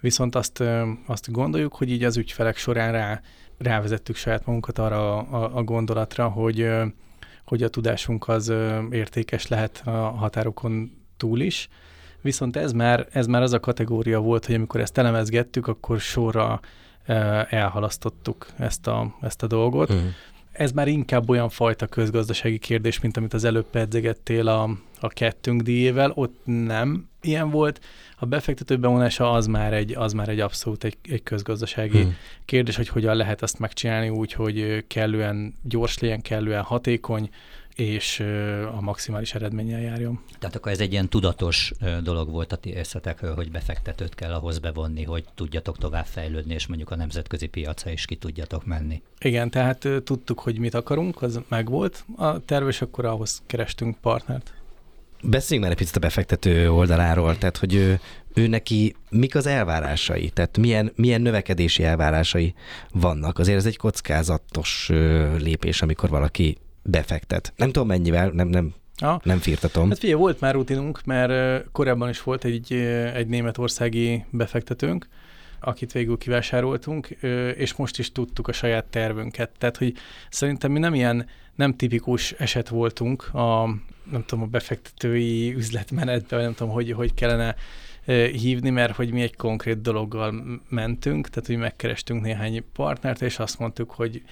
Viszont 0.00 0.34
azt, 0.34 0.62
azt 1.06 1.32
gondoljuk, 1.32 1.74
hogy 1.74 1.90
így 1.90 2.04
az 2.04 2.16
ügyfelek 2.16 2.56
során 2.56 2.92
rá, 2.92 3.20
rávezettük 3.58 4.16
saját 4.16 4.46
magunkat 4.46 4.78
arra 4.78 5.18
a, 5.18 5.56
a 5.56 5.62
gondolatra, 5.62 6.28
hogy, 6.28 6.68
hogy 7.46 7.62
a 7.62 7.68
tudásunk 7.68 8.28
az 8.28 8.52
értékes 8.90 9.46
lehet 9.48 9.82
a 9.84 9.90
határokon 9.90 10.90
túl 11.16 11.40
is. 11.40 11.68
Viszont 12.20 12.56
ez 12.56 12.72
már, 12.72 13.06
ez 13.10 13.26
már 13.26 13.42
az 13.42 13.52
a 13.52 13.60
kategória 13.60 14.20
volt, 14.20 14.46
hogy 14.46 14.54
amikor 14.54 14.80
ezt 14.80 14.98
elemezgettük, 14.98 15.66
akkor 15.66 16.00
sorra 16.00 16.60
elhalasztottuk 17.48 18.46
ezt 18.58 18.86
a, 18.86 19.16
ezt 19.20 19.42
a 19.42 19.46
dolgot. 19.46 19.90
Uh-huh. 19.90 20.08
Ez 20.58 20.72
már 20.72 20.88
inkább 20.88 21.28
olyan 21.28 21.48
fajta 21.48 21.86
közgazdasági 21.86 22.58
kérdés, 22.58 23.00
mint 23.00 23.16
amit 23.16 23.34
az 23.34 23.44
előbb 23.44 23.66
pedzegettél 23.70 24.48
a, 24.48 24.70
a 25.00 25.08
kettőnk 25.08 25.62
díjével, 25.62 26.12
ott 26.14 26.40
nem 26.44 27.08
ilyen 27.20 27.50
volt. 27.50 27.80
A 28.18 28.26
befektető 28.26 28.76
bevonása 28.76 29.32
az 29.32 29.46
már 29.46 29.72
egy, 29.72 29.94
az 29.94 30.12
már 30.12 30.28
egy 30.28 30.40
abszolút 30.40 30.84
egy, 30.84 30.96
egy 31.02 31.22
közgazdasági 31.22 32.00
Hmm. 32.02 32.16
kérdés, 32.44 32.76
hogy 32.76 32.88
hogyan 32.88 33.16
lehet 33.16 33.42
azt 33.42 33.58
megcsinálni 33.58 34.08
úgy, 34.08 34.32
hogy 34.32 34.84
kellően 34.86 35.54
gyors 35.62 35.98
legyen, 35.98 36.20
kellően 36.22 36.62
hatékony, 36.62 37.30
és 37.76 38.20
a 38.76 38.80
maximális 38.80 39.34
eredménnyel 39.34 39.80
járjon. 39.80 40.20
Tehát 40.38 40.56
akkor 40.56 40.72
ez 40.72 40.80
egy 40.80 40.92
ilyen 40.92 41.08
tudatos 41.08 41.72
dolog 42.02 42.30
volt 42.30 42.52
a 42.52 42.56
ti 42.56 42.70
részletekről, 42.70 43.34
hogy 43.34 43.50
befektetőt 43.50 44.14
kell 44.14 44.32
ahhoz 44.32 44.58
bevonni, 44.58 45.04
hogy 45.04 45.24
tudjatok 45.34 45.78
tovább 45.78 46.06
fejlődni, 46.06 46.54
és 46.54 46.66
mondjuk 46.66 46.90
a 46.90 46.96
nemzetközi 46.96 47.46
piacra 47.46 47.90
is 47.90 48.04
ki 48.04 48.16
tudjatok 48.16 48.64
menni. 48.64 49.02
Igen, 49.18 49.50
tehát 49.50 49.88
tudtuk, 50.04 50.40
hogy 50.40 50.58
mit 50.58 50.74
akarunk, 50.74 51.22
az 51.22 51.40
megvolt 51.48 52.04
a 52.16 52.44
terv, 52.44 52.68
és 52.68 52.82
akkor 52.82 53.04
ahhoz 53.04 53.42
kerestünk 53.46 53.96
partnert. 54.00 54.52
Beszéljünk 55.22 55.68
már 55.68 55.70
egy 55.70 55.82
picit 55.82 55.96
a 55.96 56.06
befektető 56.06 56.70
oldaláról, 56.70 57.38
tehát 57.38 57.56
hogy 57.56 57.74
ő, 57.74 58.00
ő 58.34 58.46
neki 58.46 58.94
mik 59.10 59.34
az 59.34 59.46
elvárásai, 59.46 60.30
tehát 60.30 60.58
milyen, 60.58 60.92
milyen 60.94 61.20
növekedési 61.20 61.84
elvárásai 61.84 62.54
vannak. 62.92 63.38
Azért 63.38 63.58
ez 63.58 63.66
egy 63.66 63.76
kockázatos 63.76 64.90
lépés, 65.38 65.82
amikor 65.82 66.08
valaki 66.08 66.56
befektet. 66.86 67.52
Nem 67.56 67.72
tudom 67.72 67.88
mennyivel, 67.88 68.30
nem, 68.30 68.48
nem, 68.48 68.74
Ja. 69.00 69.20
nem 69.24 69.38
firtatom. 69.38 69.88
Hát 69.88 69.98
figyelj, 69.98 70.20
volt 70.20 70.40
már 70.40 70.54
rutinunk, 70.54 71.04
mert 71.04 71.64
korábban 71.72 72.08
is 72.08 72.22
volt 72.22 72.44
egy, 72.44 72.72
egy 73.14 73.26
németországi 73.26 74.24
befektetőnk, 74.30 75.08
akit 75.60 75.92
végül 75.92 76.18
kivásároltunk, 76.18 77.06
és 77.56 77.74
most 77.74 77.98
is 77.98 78.12
tudtuk 78.12 78.48
a 78.48 78.52
saját 78.52 78.84
tervünket. 78.84 79.50
Tehát, 79.58 79.76
hogy 79.76 79.94
szerintem 80.30 80.72
mi 80.72 80.78
nem 80.78 80.94
ilyen, 80.94 81.26
nem 81.54 81.76
tipikus 81.76 82.32
eset 82.32 82.68
voltunk 82.68 83.34
a, 83.34 83.66
nem 84.10 84.24
tudom, 84.26 84.44
a 84.44 84.46
befektetői 84.46 85.54
üzletmenetben, 85.54 86.38
vagy 86.38 86.42
nem 86.42 86.54
tudom, 86.54 86.72
hogy, 86.72 86.92
hogy 86.92 87.14
kellene 87.14 87.54
hívni, 88.32 88.70
mert 88.70 88.96
hogy 88.96 89.12
mi 89.12 89.22
egy 89.22 89.36
konkrét 89.36 89.80
dologgal 89.80 90.60
mentünk, 90.68 91.28
tehát 91.28 91.46
hogy 91.46 91.56
megkerestünk 91.56 92.22
néhány 92.22 92.64
partnert, 92.72 93.22
és 93.22 93.38
azt 93.38 93.58
mondtuk, 93.58 93.90
hogy 93.90 94.22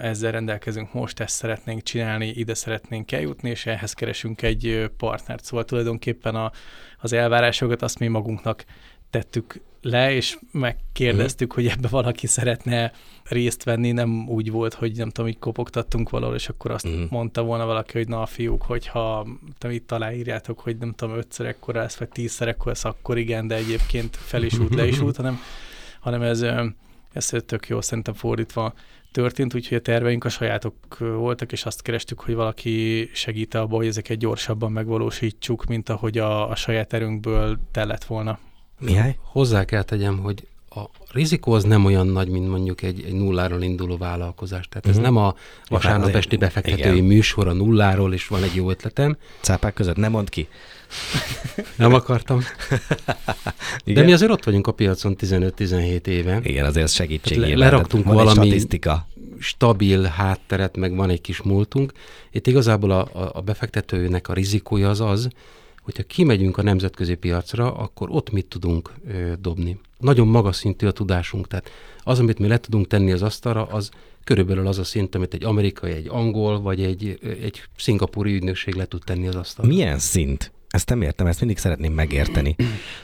ezzel 0.00 0.32
rendelkezünk 0.32 0.92
most, 0.92 1.20
ezt 1.20 1.34
szeretnénk 1.34 1.82
csinálni, 1.82 2.28
ide 2.28 2.54
szeretnénk 2.54 3.12
eljutni, 3.12 3.50
és 3.50 3.66
ehhez 3.66 3.92
keresünk 3.92 4.42
egy 4.42 4.90
partnert. 4.96 5.44
Szóval 5.44 5.64
tulajdonképpen 5.64 6.34
a, 6.34 6.52
az 6.98 7.12
elvárásokat 7.12 7.82
azt 7.82 7.98
mi 7.98 8.06
magunknak 8.06 8.64
tettük 9.10 9.60
le, 9.80 10.12
és 10.12 10.38
megkérdeztük, 10.52 11.52
hogy 11.52 11.66
ebbe 11.66 11.88
valaki 11.88 12.26
szeretne 12.26 12.92
részt 13.24 13.64
venni, 13.64 13.92
nem 13.92 14.28
úgy 14.28 14.50
volt, 14.50 14.74
hogy 14.74 14.96
nem 14.96 15.10
tudom, 15.10 15.30
így 15.30 15.38
kopogtattunk 15.38 16.10
valahol, 16.10 16.34
és 16.34 16.48
akkor 16.48 16.70
azt 16.70 16.86
uh-huh. 16.86 17.10
mondta 17.10 17.42
volna 17.42 17.66
valaki, 17.66 17.98
hogy 17.98 18.08
na 18.08 18.22
a 18.22 18.26
fiúk, 18.26 18.62
hogyha 18.62 19.26
te 19.58 19.72
itt 19.72 19.92
aláírjátok, 19.92 20.60
hogy 20.60 20.76
nem 20.76 20.92
tudom, 20.92 21.16
ötször 21.16 21.46
ekkora 21.46 21.80
lesz, 21.80 21.96
vagy 21.96 22.08
tízszer 22.08 22.48
ekkora 22.48 22.70
lesz, 22.70 22.84
akkor 22.84 23.18
igen, 23.18 23.46
de 23.46 23.54
egyébként 23.54 24.16
fel 24.16 24.42
is 24.42 24.58
út, 24.58 24.74
le 24.74 24.86
is 24.86 25.00
út, 25.00 25.16
hanem, 25.16 25.38
hanem 26.00 26.22
ez, 26.22 26.44
ez 27.12 27.32
tök 27.46 27.68
jó, 27.68 27.80
szerintem 27.80 28.14
fordítva 28.14 28.74
történt, 29.16 29.54
úgyhogy 29.54 29.76
a 29.76 29.80
terveink 29.80 30.24
a 30.24 30.28
sajátok 30.28 30.98
voltak, 30.98 31.52
és 31.52 31.64
azt 31.64 31.82
kerestük, 31.82 32.20
hogy 32.20 32.34
valaki 32.34 33.08
segít 33.12 33.54
abban, 33.54 33.76
hogy 33.76 33.86
ezeket 33.86 34.18
gyorsabban 34.18 34.72
megvalósítsuk, 34.72 35.64
mint 35.64 35.88
ahogy 35.88 36.18
a, 36.18 36.50
a 36.50 36.54
saját 36.54 36.92
erőnkből 36.92 37.58
tellett 37.70 38.04
volna. 38.04 38.38
Mihály? 38.78 39.16
Hozzá 39.22 39.64
kell 39.64 39.82
tegyem, 39.82 40.18
hogy 40.18 40.46
a 40.76 40.90
rizikó 41.12 41.52
az 41.52 41.64
nem 41.64 41.84
olyan 41.84 42.06
nagy, 42.06 42.28
mint 42.28 42.48
mondjuk 42.48 42.82
egy, 42.82 43.02
egy 43.06 43.12
nulláról 43.12 43.62
induló 43.62 43.96
vállalkozás. 43.96 44.68
Tehát 44.68 44.86
uh-huh. 44.86 44.90
ez 44.90 44.96
mhm. 44.96 45.14
nem 45.14 45.24
a 45.24 45.34
vasárnap 45.68 46.14
esti 46.14 46.36
befektetői 46.36 46.92
Igen. 46.92 47.04
műsor 47.04 47.48
a 47.48 47.52
nulláról, 47.52 48.12
és 48.12 48.26
van 48.26 48.42
egy 48.42 48.54
jó 48.54 48.70
ötletem. 48.70 49.16
Cápák 49.40 49.74
között 49.74 49.96
nem 49.96 50.10
mond 50.10 50.28
ki. 50.28 50.48
nem 51.76 51.94
akartam. 51.94 52.40
De 53.84 54.02
mi 54.02 54.12
azért 54.12 54.30
ott 54.30 54.44
vagyunk 54.44 54.66
a 54.66 54.72
piacon 54.72 55.16
15-17 55.20 56.06
éve. 56.06 56.40
Igen, 56.42 56.64
azért 56.64 56.92
segítség. 56.92 57.38
Le, 57.38 57.56
leraktunk 57.56 58.04
van 58.04 58.14
valami 58.14 58.46
statisztika. 58.46 59.06
stabil 59.38 60.02
hátteret, 60.02 60.76
meg 60.76 60.96
van 60.96 61.10
egy 61.10 61.20
kis 61.20 61.42
múltunk. 61.42 61.92
Itt 62.30 62.46
igazából 62.46 62.90
a, 62.90 63.00
a, 63.00 63.30
a 63.32 63.40
befektetőnek 63.40 64.28
a 64.28 64.32
rizikója 64.32 64.88
az 64.88 65.00
az, 65.00 65.28
hogyha 65.86 66.02
kimegyünk 66.02 66.58
a 66.58 66.62
nemzetközi 66.62 67.14
piacra, 67.14 67.74
akkor 67.74 68.08
ott 68.10 68.30
mit 68.30 68.46
tudunk 68.46 68.92
ö, 69.08 69.32
dobni. 69.40 69.80
Nagyon 69.98 70.26
magas 70.26 70.56
szintű 70.56 70.86
a 70.86 70.90
tudásunk, 70.90 71.46
tehát 71.46 71.70
az, 72.02 72.18
amit 72.18 72.38
mi 72.38 72.46
le 72.46 72.58
tudunk 72.58 72.86
tenni 72.86 73.12
az 73.12 73.22
asztalra, 73.22 73.64
az 73.64 73.90
körülbelül 74.24 74.66
az 74.66 74.78
a 74.78 74.84
szint, 74.84 75.14
amit 75.14 75.34
egy 75.34 75.44
amerikai, 75.44 75.92
egy 75.92 76.08
angol, 76.08 76.60
vagy 76.60 76.82
egy, 76.82 77.18
egy 77.42 77.62
szingapúri 77.76 78.34
ügynökség 78.34 78.74
le 78.74 78.86
tud 78.86 79.02
tenni 79.04 79.26
az 79.26 79.34
asztalra. 79.34 79.70
Milyen 79.70 79.98
szint? 79.98 80.52
Ezt 80.76 80.88
nem 80.88 81.02
értem, 81.02 81.26
ezt 81.26 81.40
mindig 81.40 81.58
szeretném 81.58 81.92
megérteni, 81.92 82.56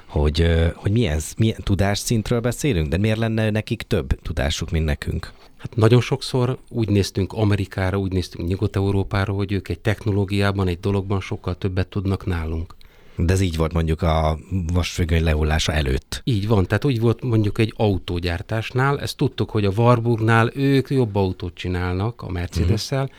hogy, 0.06 0.46
hogy 0.74 0.92
milyen, 0.92 1.20
milyen 1.37 1.56
tudásszintről 1.62 2.40
beszélünk, 2.40 2.88
de 2.88 2.96
miért 2.96 3.18
lenne 3.18 3.50
nekik 3.50 3.82
több 3.82 4.20
tudásuk, 4.22 4.70
mint 4.70 4.85
nekünk? 4.85 5.32
Hát 5.56 5.76
nagyon 5.76 6.00
sokszor 6.00 6.58
úgy 6.68 6.88
néztünk 6.88 7.32
Amerikára, 7.32 7.98
úgy 7.98 8.12
néztünk 8.12 8.48
Nyugat-Európára, 8.48 9.32
hogy 9.32 9.52
ők 9.52 9.68
egy 9.68 9.80
technológiában, 9.80 10.68
egy 10.68 10.80
dologban 10.80 11.20
sokkal 11.20 11.54
többet 11.54 11.88
tudnak 11.88 12.26
nálunk. 12.26 12.74
De 13.16 13.32
ez 13.32 13.40
így 13.40 13.56
volt 13.56 13.72
mondjuk 13.72 14.02
a 14.02 14.38
vasfüggöny 14.72 15.22
lehullása 15.22 15.72
előtt. 15.72 16.20
Így 16.24 16.48
van, 16.48 16.66
tehát 16.66 16.85
úgy 16.85 17.00
volt 17.00 17.22
mondjuk 17.22 17.58
egy 17.58 17.74
autógyártásnál, 17.76 19.00
ezt 19.00 19.16
tudtuk, 19.16 19.50
hogy 19.50 19.64
a 19.64 19.72
Warburgnál 19.76 20.50
ők 20.54 20.90
jobb 20.90 21.16
autót 21.16 21.54
csinálnak 21.54 22.22
a 22.22 22.30
Mercedes-szel. 22.30 23.02
Uh-huh. 23.02 23.16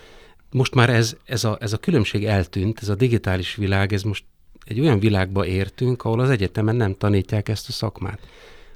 Most 0.52 0.76
már 0.76 0.90
ez, 0.90 1.16
ez, 1.26 1.44
a, 1.44 1.58
ez 1.60 1.74
a 1.74 1.78
különbség 1.78 2.26
eltűnt, 2.26 2.80
ez 2.82 2.90
a 2.90 2.96
digitális 2.96 3.56
világ, 3.56 3.94
ez 3.94 4.04
most 4.04 4.24
egy 4.66 4.80
olyan 4.80 5.00
világba 5.00 5.46
értünk, 5.46 6.04
ahol 6.04 6.20
az 6.20 6.30
egyetemen 6.30 6.76
nem 6.76 6.96
tanítják 6.98 7.50
ezt 7.50 7.68
a 7.68 7.72
szakmát. 7.72 8.20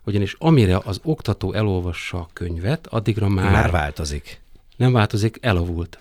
Ugyanis 0.06 0.36
amire 0.40 0.78
az 0.84 1.00
oktató 1.04 1.54
elolvassa 1.54 2.18
a 2.18 2.30
könyvet, 2.34 2.88
addigra 2.88 3.28
már... 3.28 3.52
Már 3.52 3.72
változik. 3.72 4.42
Nem 4.78 4.92
változik, 4.92 5.38
elavult. 5.42 5.98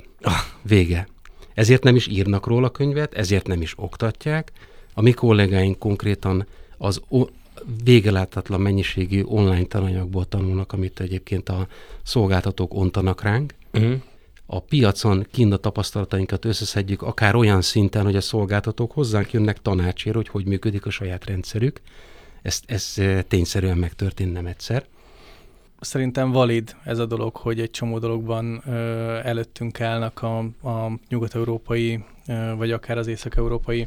Vége. 0.62 1.08
Ezért 1.54 1.82
nem 1.82 1.96
is 1.96 2.06
írnak 2.06 2.46
róla 2.46 2.70
könyvet, 2.70 3.14
ezért 3.14 3.46
nem 3.46 3.62
is 3.62 3.72
oktatják. 3.76 4.52
A 4.94 5.02
mi 5.02 5.12
kollégáink 5.12 5.78
konkrétan 5.78 6.46
az 6.78 7.00
o- 7.08 7.30
végeláthatlan 7.84 8.60
mennyiségű 8.60 9.22
online 9.22 9.64
tananyagból 9.64 10.24
tanulnak, 10.24 10.72
amit 10.72 11.00
egyébként 11.00 11.48
a 11.48 11.66
szolgáltatók 12.02 12.74
ontanak 12.74 13.22
ránk. 13.22 13.54
Uh-huh. 13.72 14.00
A 14.46 14.60
piacon 14.60 15.26
kint 15.30 15.52
a 15.52 15.56
tapasztalatainkat 15.56 16.44
összeszedjük, 16.44 17.02
akár 17.02 17.34
olyan 17.34 17.62
szinten, 17.62 18.04
hogy 18.04 18.16
a 18.16 18.20
szolgáltatók 18.20 18.92
hozzánk 18.92 19.32
jönnek 19.32 19.62
tanácsért, 19.62 20.16
hogy 20.16 20.28
hogy 20.28 20.44
működik 20.44 20.86
a 20.86 20.90
saját 20.90 21.24
rendszerük 21.24 21.80
ez, 22.46 22.60
ez 22.66 22.94
tényszerűen 23.28 23.78
megtörtént 23.78 24.32
nem 24.32 24.46
egyszer. 24.46 24.86
Szerintem 25.80 26.30
valid 26.30 26.76
ez 26.84 26.98
a 26.98 27.06
dolog, 27.06 27.36
hogy 27.36 27.60
egy 27.60 27.70
csomó 27.70 27.98
dologban 27.98 28.62
ö, 28.66 28.72
előttünk 29.22 29.80
állnak 29.80 30.22
a, 30.22 30.38
a 30.68 30.98
nyugat-európai, 31.08 32.04
ö, 32.26 32.54
vagy 32.56 32.72
akár 32.72 32.98
az 32.98 33.06
észak-európai 33.06 33.86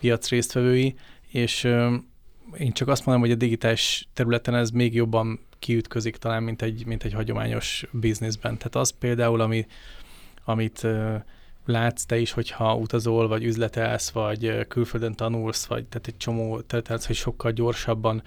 piac 0.00 0.28
résztvevői, 0.28 0.94
és 1.28 1.64
ö, 1.64 1.94
én 2.58 2.72
csak 2.72 2.88
azt 2.88 3.06
mondom, 3.06 3.24
hogy 3.24 3.32
a 3.32 3.38
digitális 3.38 4.08
területen 4.12 4.54
ez 4.54 4.70
még 4.70 4.94
jobban 4.94 5.40
kiütközik 5.58 6.16
talán, 6.16 6.42
mint 6.42 6.62
egy, 6.62 6.86
mint 6.86 7.04
egy 7.04 7.12
hagyományos 7.12 7.86
bizniszben. 7.90 8.56
Tehát 8.56 8.74
az 8.74 8.90
például, 8.98 9.40
ami, 9.40 9.66
amit 10.44 10.86
látsz 11.66 12.04
te 12.04 12.18
is, 12.18 12.32
hogyha 12.32 12.74
utazol, 12.74 13.28
vagy 13.28 13.44
üzletelsz, 13.44 14.10
vagy 14.10 14.66
külföldön 14.68 15.14
tanulsz, 15.14 15.66
vagy 15.66 15.84
tehát 15.84 16.06
egy 16.06 16.16
csomó 16.16 16.60
terület, 16.60 17.04
hogy 17.04 17.16
sokkal 17.16 17.52
gyorsabban 17.52 18.22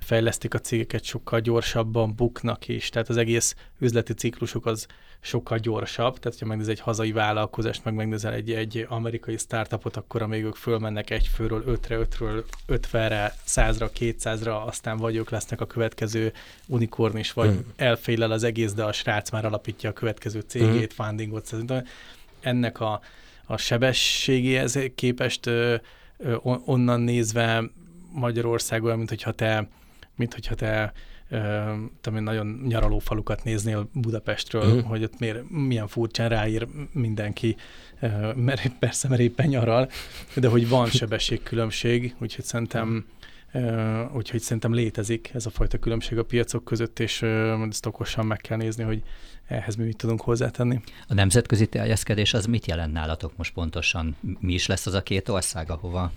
fejlesztik 0.00 0.54
a 0.54 0.58
cégeket, 0.58 1.04
sokkal 1.04 1.40
gyorsabban 1.40 2.14
buknak 2.14 2.68
is, 2.68 2.88
tehát 2.88 3.08
az 3.08 3.16
egész 3.16 3.54
üzleti 3.78 4.12
ciklusuk 4.12 4.66
az 4.66 4.86
sokkal 5.20 5.58
gyorsabb, 5.58 6.18
tehát 6.18 6.38
ha 6.38 6.46
megnézel 6.46 6.72
egy 6.72 6.80
hazai 6.80 7.12
vállalkozást, 7.12 7.84
meg 7.84 7.94
megnézel 7.94 8.32
egy, 8.32 8.52
egy 8.52 8.86
amerikai 8.88 9.36
startupot, 9.36 9.96
akkor 9.96 10.22
amíg 10.22 10.44
ők 10.44 10.54
fölmennek 10.54 11.10
egy 11.10 11.26
főről 11.26 11.62
ötre, 11.66 11.96
ötről 11.96 12.44
ötvenre, 12.66 13.34
százra, 13.44 13.90
kétszázra, 13.90 14.64
aztán 14.64 14.96
vagy 14.96 15.16
ők 15.16 15.30
lesznek 15.30 15.60
a 15.60 15.66
következő 15.66 16.32
unikorn 16.66 17.16
is, 17.16 17.32
vagy 17.32 17.48
hmm. 17.48 17.72
elfélel 17.76 18.30
az 18.30 18.42
egész, 18.42 18.72
de 18.72 18.84
a 18.84 18.92
srác 18.92 19.30
már 19.30 19.44
alapítja 19.44 19.90
a 19.90 19.92
következő 19.92 20.40
cégét, 20.40 20.92
hmm. 20.92 21.06
fundingot, 21.06 21.46
szerintem 21.46 21.86
ennek 22.40 22.80
a, 22.80 23.00
a 23.44 23.56
sebességéhez 23.56 24.78
képest 24.94 25.46
ö, 25.46 25.76
ö, 26.16 26.36
onnan 26.42 27.00
nézve 27.00 27.70
Magyarország 28.12 28.84
olyan, 28.84 28.96
mint 28.96 29.08
hogyha 29.08 29.32
te, 29.32 29.68
mint 30.16 30.34
hogyha 30.34 30.54
te 30.54 30.92
tudom 32.00 32.22
nagyon 32.22 32.62
nyaraló 32.66 32.98
falukat 32.98 33.44
néznél 33.44 33.88
Budapestről, 33.92 34.66
uh-huh. 34.66 34.88
hogy 34.88 35.02
ott 35.02 35.18
miért, 35.18 35.50
milyen 35.50 35.88
furcsán 35.88 36.28
ráír 36.28 36.66
mindenki, 36.92 37.56
mert 38.34 38.68
persze, 38.78 39.08
mert 39.08 39.20
éppen 39.20 39.46
nyaral, 39.46 39.90
de 40.34 40.48
hogy 40.48 40.68
van 40.68 40.86
sebességkülönbség, 41.00 42.14
úgyhogy 42.18 42.44
szerintem 42.44 43.04
úgyhogy 44.12 44.40
szerintem 44.40 44.74
létezik 44.74 45.30
ez 45.34 45.46
a 45.46 45.50
fajta 45.50 45.78
különbség 45.78 46.18
a 46.18 46.24
piacok 46.24 46.64
között, 46.64 46.98
és 46.98 47.22
ezt 47.68 47.86
okosan 47.86 48.26
meg 48.26 48.38
kell 48.38 48.56
nézni, 48.56 48.82
hogy 48.82 49.02
ehhez 49.46 49.76
mi 49.76 49.84
mit 49.84 49.96
tudunk 49.96 50.20
hozzátenni. 50.20 50.80
A 51.08 51.14
nemzetközi 51.14 51.66
terjeszkedés 51.66 52.34
az 52.34 52.46
mit 52.46 52.66
jelent 52.66 52.92
nálatok 52.92 53.36
most 53.36 53.52
pontosan? 53.52 54.16
Mi 54.40 54.52
is 54.52 54.66
lesz 54.66 54.86
az 54.86 54.94
a 54.94 55.02
két 55.02 55.28
ország, 55.28 55.70
ahova 55.70 56.12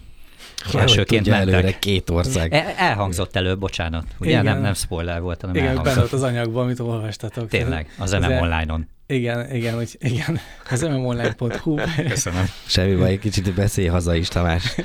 Elsőként 0.73 1.29
mentek. 1.29 1.53
előre 1.53 1.79
két 1.79 2.09
ország. 2.09 2.53
El, 2.53 2.73
elhangzott 2.77 3.35
előbb, 3.35 3.59
bocsánat. 3.59 4.05
Ugye 4.19 4.29
Igen. 4.29 4.43
nem, 4.43 4.61
nem 4.61 4.73
spoiler 4.73 5.21
volt, 5.21 5.41
hanem 5.41 5.55
Igen, 5.55 5.67
elhangzott. 5.67 5.95
benne 5.95 6.07
az 6.11 6.23
anyagban, 6.23 6.63
amit 6.63 6.79
olvastatok. 6.79 7.47
Tényleg, 7.47 7.93
az, 7.97 8.11
az 8.11 8.21
MM 8.21 8.31
Online-on. 8.31 8.87
Igen, 9.07 9.55
igen, 9.55 9.77
úgy, 9.77 9.97
igen, 9.99 10.39
az 10.69 10.81
mmonline.hu. 10.81 11.75
Köszönöm. 12.07 12.45
Semmi 12.65 12.95
baj, 12.95 13.09
egy 13.11 13.19
kicsit 13.19 13.53
beszélj 13.53 13.87
haza 13.87 14.15
is, 14.15 14.27
Tamás. 14.27 14.75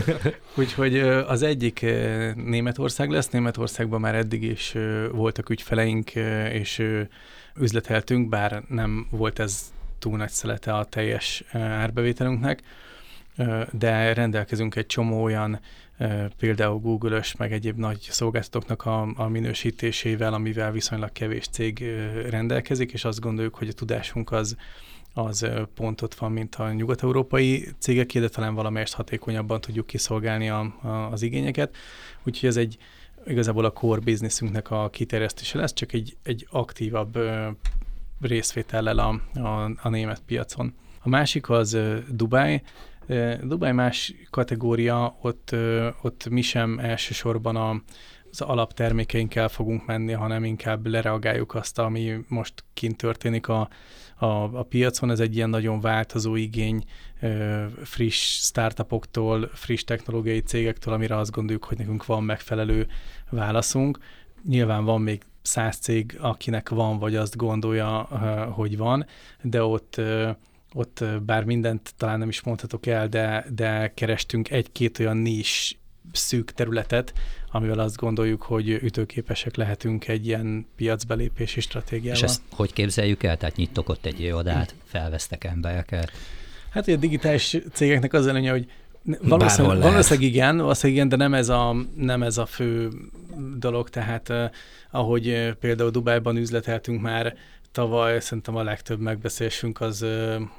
Úgyhogy 0.54 0.98
az 1.26 1.42
egyik 1.42 1.86
Németország 2.34 3.10
lesz, 3.10 3.28
Németországban 3.28 4.00
már 4.00 4.14
eddig 4.14 4.42
is 4.42 4.74
voltak 5.12 5.50
ügyfeleink, 5.50 6.10
és 6.52 6.82
üzleteltünk, 7.56 8.28
bár 8.28 8.62
nem 8.68 9.06
volt 9.10 9.38
ez 9.38 9.60
túl 9.98 10.16
nagy 10.16 10.30
szelete 10.30 10.72
a 10.74 10.84
teljes 10.84 11.44
árbevételünknek, 11.52 12.62
de 13.72 14.12
rendelkezünk 14.12 14.76
egy 14.76 14.86
csomó 14.86 15.22
olyan 15.22 15.60
például 16.36 16.78
Google-ös, 16.78 17.36
meg 17.36 17.52
egyéb 17.52 17.78
nagy 17.78 17.98
szolgáltatóknak 18.00 18.84
a, 18.84 19.08
a 19.16 19.28
minősítésével, 19.28 20.34
amivel 20.34 20.72
viszonylag 20.72 21.12
kevés 21.12 21.48
cég 21.48 21.84
rendelkezik, 22.28 22.92
és 22.92 23.04
azt 23.04 23.20
gondoljuk, 23.20 23.54
hogy 23.54 23.68
a 23.68 23.72
tudásunk 23.72 24.32
az, 24.32 24.56
az 25.14 25.46
pont 25.74 26.02
ott 26.02 26.14
van, 26.14 26.32
mint 26.32 26.54
a 26.54 26.72
nyugat-európai 26.72 27.68
cégek, 27.78 28.12
de 28.12 28.28
talán 28.28 28.54
valamelyest 28.54 28.94
hatékonyabban 28.94 29.60
tudjuk 29.60 29.86
kiszolgálni 29.86 30.48
a, 30.48 30.60
a, 30.82 30.88
az 30.88 31.22
igényeket. 31.22 31.76
Úgyhogy 32.24 32.48
ez 32.48 32.56
egy 32.56 32.78
igazából 33.26 33.64
a 33.64 33.70
core 33.70 34.00
businessünknek 34.00 34.70
a 34.70 34.90
kiterjesztése 34.90 35.58
lesz, 35.58 35.72
csak 35.72 35.92
egy, 35.92 36.16
egy 36.22 36.46
aktívabb 36.50 37.18
részvétellel 38.20 38.98
a, 38.98 39.20
a, 39.40 39.70
a 39.82 39.88
német 39.88 40.22
piacon. 40.26 40.74
A 41.02 41.08
másik 41.08 41.50
az 41.50 41.78
Dubai, 42.10 42.62
Dubai 43.42 43.72
más 43.72 44.14
kategória, 44.30 45.16
ott, 45.20 45.54
ott 46.02 46.28
mi 46.28 46.42
sem 46.42 46.78
elsősorban 46.78 47.56
a, 47.56 47.82
az 48.30 48.40
alaptermékeinkkel 48.40 49.48
fogunk 49.48 49.86
menni, 49.86 50.12
hanem 50.12 50.44
inkább 50.44 50.86
lereagáljuk 50.86 51.54
azt, 51.54 51.78
ami 51.78 52.24
most 52.28 52.64
kint 52.74 52.96
történik 52.96 53.48
a, 53.48 53.68
a, 54.16 54.26
a 54.58 54.62
piacon. 54.62 55.10
Ez 55.10 55.20
egy 55.20 55.36
ilyen 55.36 55.50
nagyon 55.50 55.80
változó 55.80 56.36
igény 56.36 56.84
friss 57.82 58.44
startupoktól, 58.44 59.50
friss 59.52 59.84
technológiai 59.84 60.40
cégektől, 60.40 60.94
amire 60.94 61.16
azt 61.16 61.30
gondoljuk, 61.30 61.64
hogy 61.64 61.78
nekünk 61.78 62.06
van 62.06 62.24
megfelelő 62.24 62.86
válaszunk. 63.30 63.98
Nyilván 64.48 64.84
van 64.84 65.00
még 65.00 65.22
száz 65.42 65.76
cég, 65.76 66.18
akinek 66.20 66.68
van, 66.68 66.98
vagy 66.98 67.16
azt 67.16 67.36
gondolja, 67.36 67.92
hogy 68.50 68.76
van, 68.76 69.06
de 69.42 69.62
ott 69.62 70.00
ott 70.74 71.04
bár 71.26 71.44
mindent 71.44 71.94
talán 71.96 72.18
nem 72.18 72.28
is 72.28 72.42
mondhatok 72.42 72.86
el, 72.86 73.08
de, 73.08 73.46
de 73.54 73.92
kerestünk 73.94 74.50
egy-két 74.50 74.98
olyan 74.98 75.16
nis 75.16 75.78
szűk 76.12 76.50
területet, 76.50 77.12
amivel 77.50 77.78
azt 77.78 77.96
gondoljuk, 77.96 78.42
hogy 78.42 78.68
ütőképesek 78.68 79.56
lehetünk 79.56 80.08
egy 80.08 80.26
ilyen 80.26 80.66
piacbelépési 80.76 81.60
stratégiával. 81.60 82.16
És 82.16 82.22
ezt 82.22 82.42
hogy 82.50 82.72
képzeljük 82.72 83.22
el? 83.22 83.36
Tehát 83.36 83.56
nyittok 83.56 83.88
ott 83.88 84.06
egy 84.06 84.20
irodát, 84.20 84.74
felvesztek 84.84 85.44
embereket? 85.44 86.12
Hát, 86.70 86.84
hogy 86.84 86.94
a 86.94 86.96
digitális 86.96 87.56
cégeknek 87.72 88.12
az 88.12 88.26
előnye, 88.26 88.50
hogy 88.50 88.66
valószínűleg, 89.22 89.80
valószínűleg 89.80 90.28
igen, 90.28 90.56
valószínűleg 90.56 90.96
igen, 90.96 91.08
de 91.08 91.24
nem 91.24 91.34
ez 91.34 91.48
a, 91.48 91.76
nem 91.96 92.22
ez 92.22 92.38
a 92.38 92.46
fő 92.46 92.90
dolog, 93.58 93.88
tehát 93.88 94.32
ahogy 94.90 95.52
például 95.60 95.90
Dubájban 95.90 96.36
üzleteltünk 96.36 97.00
már 97.00 97.36
tavaly 97.76 98.20
szerintem 98.20 98.56
a 98.56 98.62
legtöbb 98.62 99.00
megbeszélésünk 99.00 99.80
az 99.80 100.02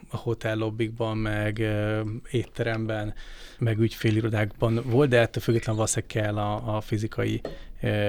a 0.10 0.18
hotellobbikban, 0.18 1.18
meg 1.18 1.64
étteremben, 2.32 3.14
meg 3.60 3.80
ügyfélirodákban 3.80 4.82
volt, 4.86 5.10
de 5.10 5.20
ettől 5.20 5.44
függetlenül 5.44 5.82
valószínűleg 5.82 6.16
kell 6.16 6.38
a, 6.38 6.76
a 6.76 6.82
fizikai 6.82 7.42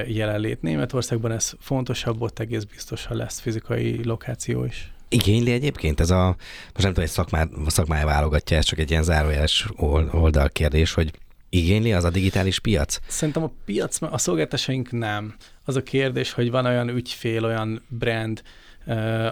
jelenlét. 0.07 0.63
Németországban 0.63 1.33
ez 1.33 1.53
fontosabb, 1.59 2.23
ott 2.23 2.39
egész 2.39 2.65
biztosan 2.65 3.17
lesz 3.17 3.41
fizikai 3.41 4.05
lokáció 4.05 4.65
is. 4.65 4.93
Igényli 5.09 5.53
egyébként 5.53 6.01
ez 6.01 6.11
a, 6.11 6.27
most 6.63 6.83
nem 6.83 6.89
tudom, 6.89 7.05
egy 7.05 7.11
szakmá, 7.11 7.47
szakmája 7.67 8.07
válogatja, 8.07 8.57
ez 8.57 8.65
csak 8.65 8.79
egy 8.79 8.91
ilyen 8.91 9.03
zárójeles 9.03 9.69
oldalkérdés, 10.11 10.93
hogy 10.93 11.11
igényli 11.49 11.93
az 11.93 12.05
a 12.05 12.11
digitális 12.11 12.59
piac? 12.61 12.99
Szerintem 13.07 13.43
a 13.43 13.53
piac, 13.65 14.03
a 14.03 14.19
szolgáltatásaink 14.19 14.91
nem. 14.91 15.35
Az 15.65 15.77
a 15.77 15.83
kérdés, 15.83 16.33
hogy 16.33 16.51
van 16.51 16.67
olyan 16.67 16.89
ügyfél, 16.89 17.45
olyan 17.45 17.83
brand, 17.89 18.43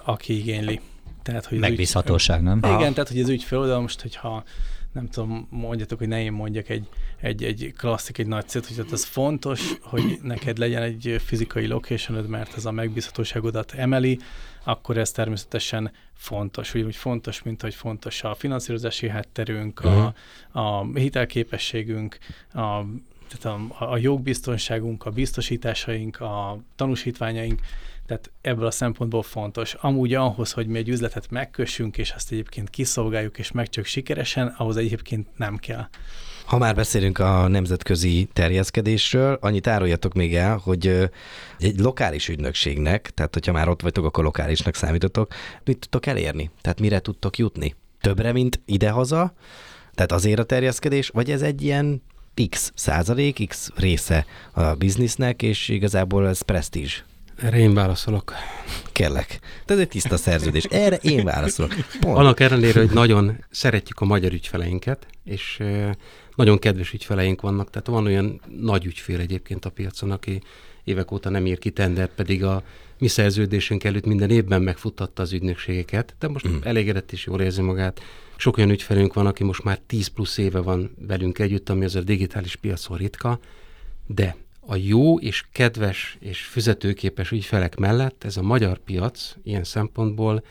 aki 0.04 0.38
igényli. 0.38 0.80
Tehát, 1.22 1.46
hogy 1.46 1.58
Megbízhatóság, 1.58 2.42
nem? 2.42 2.58
Igen, 2.58 2.92
tehát 2.92 3.08
hogy 3.08 3.20
az 3.20 3.28
ügyfél 3.28 3.58
oda 3.58 3.80
most, 3.80 4.00
hogyha 4.00 4.44
nem 4.92 5.08
tudom, 5.08 5.46
mondjatok, 5.50 5.98
hogy 5.98 6.08
ne 6.08 6.22
én 6.22 6.32
mondjak 6.32 6.68
egy, 6.68 6.88
egy, 7.20 7.44
egy 7.44 7.74
klasszik, 7.76 8.18
egy 8.18 8.26
nagy 8.26 8.48
célt, 8.48 8.66
hogy 8.66 8.86
az 8.90 9.04
fontos, 9.04 9.72
hogy 9.80 10.18
neked 10.22 10.58
legyen 10.58 10.82
egy 10.82 11.20
fizikai 11.24 11.66
locationod, 11.66 12.28
mert 12.28 12.56
ez 12.56 12.64
a 12.64 12.70
megbízhatóságodat 12.70 13.72
emeli, 13.72 14.18
akkor 14.64 14.96
ez 14.98 15.10
természetesen 15.10 15.92
fontos. 16.14 16.74
Úgy 16.74 16.96
fontos, 16.96 17.42
mint 17.42 17.62
hogy 17.62 17.74
fontos 17.74 18.22
a 18.22 18.34
finanszírozási 18.34 19.08
hátterünk, 19.08 19.80
uh-huh. 19.84 20.04
a, 20.04 20.82
mhm. 20.82 20.96
a 20.96 20.98
hitelképességünk, 20.98 22.18
a 22.52 22.80
tehát 23.28 23.58
a, 23.78 23.92
a 23.92 23.96
jogbiztonságunk, 23.96 25.06
a 25.06 25.10
biztosításaink, 25.10 26.20
a 26.20 26.58
tanúsítványaink, 26.76 27.60
tehát 28.06 28.30
ebből 28.40 28.66
a 28.66 28.70
szempontból 28.70 29.22
fontos. 29.22 29.74
Amúgy 29.74 30.14
ahhoz, 30.14 30.52
hogy 30.52 30.66
mi 30.66 30.78
egy 30.78 30.88
üzletet 30.88 31.30
megkössünk, 31.30 31.98
és 31.98 32.10
azt 32.10 32.32
egyébként 32.32 32.70
kiszolgáljuk, 32.70 33.38
és 33.38 33.52
meg 33.52 33.68
csak 33.68 33.84
sikeresen, 33.84 34.54
ahhoz 34.58 34.76
egyébként 34.76 35.28
nem 35.36 35.56
kell. 35.56 35.88
Ha 36.44 36.58
már 36.58 36.74
beszélünk 36.74 37.18
a 37.18 37.48
nemzetközi 37.48 38.28
terjeszkedésről, 38.32 39.38
annyit 39.40 39.66
áruljatok 39.66 40.14
még 40.14 40.34
el, 40.34 40.56
hogy 40.56 41.10
egy 41.58 41.78
lokális 41.78 42.28
ügynökségnek, 42.28 43.10
tehát 43.10 43.34
hogyha 43.34 43.52
már 43.52 43.68
ott 43.68 43.82
vagytok, 43.82 44.04
akkor 44.04 44.24
lokálisnak 44.24 44.74
számítotok, 44.74 45.34
mit 45.64 45.78
tudtok 45.78 46.06
elérni? 46.06 46.50
Tehát 46.60 46.80
mire 46.80 46.98
tudtok 46.98 47.38
jutni? 47.38 47.74
Többre, 48.00 48.32
mint 48.32 48.60
idehaza? 48.64 49.34
Tehát 49.94 50.12
azért 50.12 50.38
a 50.38 50.44
terjeszkedés, 50.44 51.08
vagy 51.08 51.30
ez 51.30 51.42
egy 51.42 51.62
ilyen 51.62 52.02
x 52.50 52.72
százalék, 52.74 53.48
x 53.48 53.70
része 53.76 54.26
a 54.52 54.74
biznisznek, 54.74 55.42
és 55.42 55.68
igazából 55.68 56.28
ez 56.28 56.40
presztízs? 56.40 57.02
Erre 57.36 57.58
én 57.58 57.74
válaszolok. 57.74 58.32
Kérlek. 58.92 59.38
Ez 59.66 59.78
egy 59.78 59.88
tiszta 59.88 60.16
szerződés. 60.16 60.64
Erre 60.64 60.96
én 60.96 61.24
válaszolok. 61.24 61.74
Pont. 62.00 62.16
Annak 62.16 62.40
ellenére, 62.40 62.80
hogy 62.80 62.90
nagyon 62.90 63.44
szeretjük 63.50 64.00
a 64.00 64.04
magyar 64.04 64.32
ügyfeleinket, 64.32 65.06
és 65.24 65.62
nagyon 66.34 66.58
kedves 66.58 66.92
ügyfeleink 66.92 67.40
vannak, 67.40 67.70
tehát 67.70 67.86
van 67.86 68.04
olyan 68.04 68.40
nagy 68.60 68.84
ügyfél 68.84 69.20
egyébként 69.20 69.64
a 69.64 69.70
piacon, 69.70 70.10
aki 70.10 70.42
évek 70.84 71.12
óta 71.12 71.28
nem 71.28 71.46
ír 71.46 71.58
ki 71.58 71.70
tendert, 71.70 72.10
pedig 72.14 72.44
a 72.44 72.62
mi 72.98 73.08
szerződésünk 73.08 73.84
előtt 73.84 74.06
minden 74.06 74.30
évben 74.30 74.62
megfuttatta 74.62 75.22
az 75.22 75.32
ügynökségeket, 75.32 76.14
de 76.18 76.28
most 76.28 76.48
mm. 76.48 76.56
elégedett 76.62 77.12
és 77.12 77.26
jól 77.26 77.40
érzi 77.40 77.62
magát. 77.62 78.00
Sok 78.36 78.56
olyan 78.56 78.70
ügyfelünk 78.70 79.14
van, 79.14 79.26
aki 79.26 79.44
most 79.44 79.64
már 79.64 79.78
10 79.86 80.06
plusz 80.06 80.38
éve 80.38 80.60
van 80.60 80.94
velünk 80.98 81.38
együtt, 81.38 81.68
ami 81.68 81.84
az 81.84 81.94
a 81.94 82.00
digitális 82.00 82.56
piacon 82.56 82.96
ritka, 82.96 83.38
de 84.06 84.36
a 84.66 84.76
jó 84.76 85.18
és 85.18 85.44
kedves 85.52 86.16
és 86.20 86.40
fizetőképes 86.40 87.30
ügyfelek 87.30 87.76
mellett 87.76 88.24
ez 88.24 88.36
a 88.36 88.42
magyar 88.42 88.78
piac 88.78 89.34
ilyen 89.42 89.64
szempontból 89.64 90.44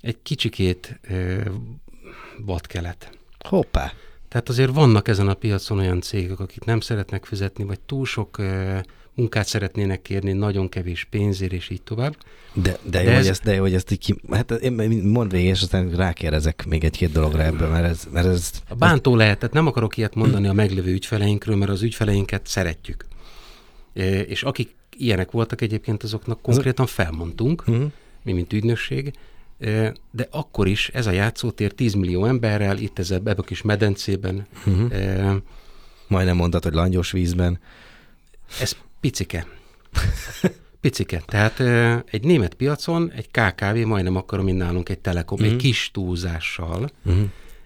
egy 0.00 0.16
kicsikét 0.22 1.00
vadkelet. 2.38 3.18
Hoppá! 3.38 3.92
Tehát 4.28 4.48
azért 4.48 4.74
vannak 4.74 5.08
ezen 5.08 5.28
a 5.28 5.34
piacon 5.34 5.78
olyan 5.78 6.00
cégek, 6.00 6.40
akik 6.40 6.64
nem 6.64 6.80
szeretnek 6.80 7.24
fizetni, 7.24 7.64
vagy 7.64 7.80
túl 7.80 8.06
sok 8.06 8.38
ö, 8.38 8.78
munkát 9.14 9.46
szeretnének 9.46 10.02
kérni, 10.02 10.32
nagyon 10.32 10.68
kevés 10.68 11.04
pénzért, 11.04 11.52
és 11.52 11.70
így 11.70 11.82
tovább. 11.82 12.16
De, 12.52 12.78
de, 12.82 12.90
de, 12.90 13.02
jó, 13.02 13.10
ez... 13.10 13.16
hogy 13.16 13.26
ezt, 13.26 13.42
de 13.42 13.54
jó, 13.54 13.60
hogy 13.60 13.74
ezt 13.74 13.90
így 13.90 13.98
ki... 13.98 14.14
Hát 14.30 14.50
én 14.50 14.72
mondd 15.02 15.28
végig, 15.28 15.48
és 15.48 15.62
aztán 15.62 15.90
rákérdezek 15.90 16.64
még 16.66 16.84
egy-két 16.84 17.12
dologra 17.12 17.42
ebből, 17.42 17.68
mert 17.68 17.84
ez... 17.84 18.06
Mert 18.12 18.26
ez 18.26 18.50
a 18.68 18.74
bántó 18.74 19.16
lehet, 19.16 19.38
tehát 19.38 19.54
nem 19.54 19.66
akarok 19.66 19.96
ilyet 19.96 20.14
mondani 20.14 20.48
a 20.48 20.52
meglévő 20.52 20.92
ügyfeleinkről, 20.92 21.56
mert 21.56 21.70
az 21.70 21.82
ügyfeleinket 21.82 22.46
szeretjük. 22.46 23.04
És 24.26 24.42
akik 24.42 24.74
ilyenek 24.96 25.30
voltak 25.30 25.60
egyébként, 25.60 26.02
azoknak 26.02 26.42
konkrétan 26.42 26.86
felmondtunk, 26.86 27.64
uh-huh. 27.66 27.90
mi 28.22 28.32
mint 28.32 28.52
ügynökség, 28.52 29.12
de 30.10 30.28
akkor 30.30 30.66
is 30.66 30.88
ez 30.88 31.06
a 31.06 31.10
játszótér 31.10 31.72
10 31.72 31.94
millió 31.94 32.24
emberrel, 32.24 32.78
itt 32.78 32.98
ez 32.98 33.10
ebbe 33.10 33.34
a 33.36 33.42
kis 33.42 33.62
medencében. 33.62 34.46
Uh-huh. 34.66 34.92
E, 34.92 35.42
Majdnem 36.06 36.36
mondtad, 36.36 36.62
hogy 36.62 36.72
langyos 36.72 37.10
vízben. 37.10 37.60
Ez 38.60 38.76
picike. 39.00 39.46
Picike. 40.80 41.22
Tehát 41.26 41.60
egy 42.10 42.24
német 42.24 42.54
piacon 42.54 43.10
egy 43.10 43.28
KKV 43.30 43.76
majdnem 43.76 44.16
akkor, 44.16 44.42
mint 44.42 44.58
nálunk 44.58 44.88
egy 44.88 44.98
Telekom, 44.98 45.38
uh-huh. 45.38 45.52
egy 45.52 45.60
kis 45.60 45.90
túlzással. 45.92 46.90
Uh-huh. 47.04 47.24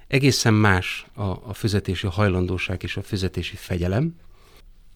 Egészen 0.08 0.54
más 0.54 1.06
a, 1.14 1.22
a 1.22 1.52
fizetési 1.52 2.06
hajlandóság 2.06 2.82
és 2.82 2.96
a 2.96 3.02
fizetési 3.02 3.56
fegyelem 3.56 4.14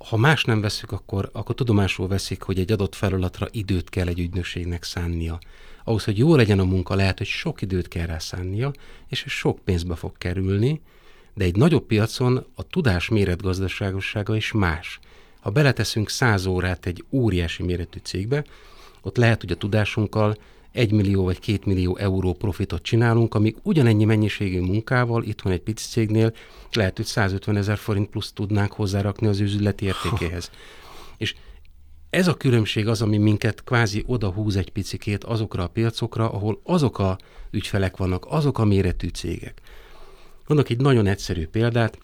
ha 0.09 0.17
más 0.17 0.45
nem 0.45 0.61
veszük, 0.61 0.93
akkor, 0.93 1.31
akkor 1.33 1.55
tudomásul 1.55 2.09
veszik, 2.09 2.43
hogy 2.43 2.59
egy 2.59 2.73
adott 2.73 2.95
feladatra 2.95 3.49
időt 3.51 3.91
kell 3.91 4.07
egy 4.07 4.19
ügynökségnek 4.19 4.83
szánnia. 4.83 5.39
Ahhoz, 5.85 6.05
hogy 6.05 6.19
jó 6.19 6.35
legyen 6.35 6.59
a 6.59 6.65
munka, 6.65 6.95
lehet, 6.95 7.19
hogy 7.19 7.27
sok 7.27 7.63
időt 7.63 7.89
kell 7.89 8.07
rá 8.07 8.19
szánnia, 8.19 8.73
és 9.09 9.25
ez 9.25 9.31
sok 9.31 9.59
pénzbe 9.65 9.95
fog 9.95 10.19
kerülni, 10.19 10.81
de 11.35 11.45
egy 11.45 11.57
nagyobb 11.57 11.87
piacon 11.87 12.47
a 12.55 12.63
tudás 12.63 13.09
méretgazdaságossága 13.09 14.37
is 14.37 14.53
más. 14.53 14.99
Ha 15.41 15.51
beleteszünk 15.51 16.09
száz 16.09 16.47
órát 16.47 16.87
egy 16.87 17.05
óriási 17.11 17.63
méretű 17.63 17.99
cégbe, 18.03 18.45
ott 19.03 19.17
lehet, 19.17 19.41
hogy 19.41 19.51
a 19.53 19.57
tudásunkkal 19.57 20.37
1 20.73 20.93
millió 20.93 21.25
vagy 21.25 21.39
2 21.39 21.59
millió 21.65 21.97
euró 21.97 22.33
profitot 22.33 22.83
csinálunk, 22.83 23.35
amíg 23.35 23.57
ugyanennyi 23.63 24.05
mennyiségű 24.05 24.61
munkával 24.61 25.23
itthon 25.23 25.53
egy 25.53 25.61
pici 25.61 25.89
cégnél 25.89 26.33
lehet, 26.73 26.97
hogy 26.97 27.07
150 27.07 27.57
ezer 27.57 27.79
forint 27.79 28.09
plusz 28.09 28.33
tudnánk 28.33 28.73
hozzárakni 28.73 29.27
az 29.27 29.41
üzleti 29.41 29.85
értékéhez. 29.85 30.51
És 31.17 31.35
ez 32.11 32.29
a 32.29 32.35
különbség 32.35 32.89
az, 32.89 33.03
ami 33.03 33.17
minket 33.17 33.65
kvázi 33.65 34.05
oda 34.07 34.31
húz 34.31 34.57
egy 34.57 34.71
picikét 34.71 35.25
azokra 35.25 35.63
a 35.63 35.69
piacokra, 35.69 36.33
ahol 36.33 36.61
azok 36.65 36.99
a 36.99 37.19
ügyfelek 37.51 37.97
vannak, 37.97 38.27
azok 38.29 38.59
a 38.59 38.65
méretű 38.65 39.09
cégek. 39.09 39.61
Mondok 40.47 40.69
egy 40.69 40.81
nagyon 40.81 41.07
egyszerű 41.07 41.47
példát, 41.47 41.99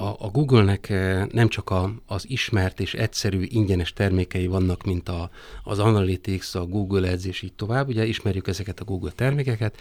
a, 0.00 0.16
a 0.18 0.28
Google-nek 0.28 0.88
eh, 0.88 1.26
nem 1.26 1.48
csak 1.48 1.70
a, 1.70 1.92
az 2.06 2.24
ismert 2.28 2.80
és 2.80 2.94
egyszerű 2.94 3.42
ingyenes 3.48 3.92
termékei 3.92 4.46
vannak, 4.46 4.84
mint 4.84 5.08
a, 5.08 5.30
az 5.64 5.78
Analytics, 5.78 6.54
a 6.54 6.66
Google 6.66 7.10
Ads 7.10 7.24
és 7.24 7.42
így 7.42 7.52
tovább, 7.52 7.88
ugye 7.88 8.06
ismerjük 8.06 8.48
ezeket 8.48 8.80
a 8.80 8.84
Google 8.84 9.10
termékeket, 9.10 9.76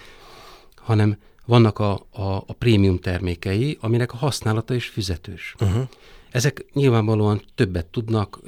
hanem 0.75 1.17
vannak 1.45 1.79
a, 1.79 1.93
a, 2.11 2.35
a 2.35 2.53
prémium 2.57 2.99
termékei, 2.99 3.77
aminek 3.81 4.13
a 4.13 4.17
használata 4.17 4.73
is 4.73 4.87
fizetős. 4.87 5.55
Uh-huh. 5.59 5.87
Ezek 6.31 6.65
nyilvánvalóan 6.73 7.41
többet 7.55 7.85
tudnak, 7.85 8.39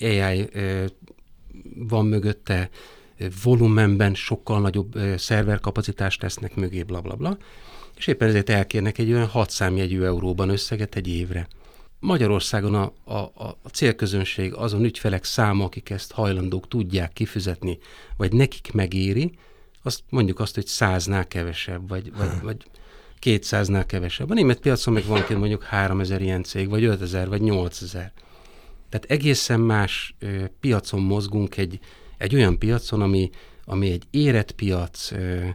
AI 0.00 0.48
van 1.74 2.06
mögötte, 2.06 2.70
volumenben 3.42 4.14
sokkal 4.14 4.60
nagyobb 4.60 4.98
szerverkapacitást 5.16 6.20
tesznek 6.20 6.54
mögé, 6.54 6.82
bla 6.82 7.00
bla 7.00 7.14
bla 7.14 7.38
és 7.98 8.06
éppen 8.06 8.28
ezért 8.28 8.50
elkérnek 8.50 8.98
egy 8.98 9.12
olyan 9.12 9.26
6 9.26 9.50
számjegyű 9.50 10.02
euróban 10.02 10.48
összeget 10.48 10.96
egy 10.96 11.08
évre. 11.08 11.48
Magyarországon 12.00 12.74
a, 12.74 12.92
a, 13.04 13.18
a 13.62 13.68
célközönség, 13.72 14.54
azon 14.54 14.84
ügyfelek 14.84 15.24
száma, 15.24 15.64
akik 15.64 15.90
ezt 15.90 16.12
hajlandók 16.12 16.68
tudják 16.68 17.12
kifizetni, 17.12 17.78
vagy 18.16 18.32
nekik 18.32 18.72
megéri, 18.72 19.32
azt 19.82 20.02
mondjuk 20.08 20.40
azt, 20.40 20.54
hogy 20.54 20.66
száznál 20.66 21.26
kevesebb, 21.26 21.88
vagy, 21.88 22.12
vagy, 22.16 22.40
vagy 22.42 22.56
200-nál 23.22 23.84
kevesebb. 23.86 24.30
A 24.30 24.34
német 24.34 24.60
piacon 24.60 24.94
meg 24.94 25.04
van 25.04 25.24
mondjuk 25.30 25.62
3000 25.62 26.20
ilyen 26.20 26.42
cég, 26.42 26.68
vagy 26.68 26.84
5000, 26.84 27.28
vagy 27.28 27.40
8000. 27.40 28.12
Tehát 28.88 29.10
egészen 29.10 29.60
más 29.60 30.14
ö, 30.18 30.44
piacon 30.60 31.00
mozgunk, 31.00 31.56
egy, 31.56 31.78
egy 32.18 32.34
olyan 32.34 32.58
piacon, 32.58 33.02
ami, 33.02 33.30
ami 33.64 33.90
egy 33.90 34.02
érett 34.10 34.52
piac, 34.52 35.12
ö, 35.12 35.46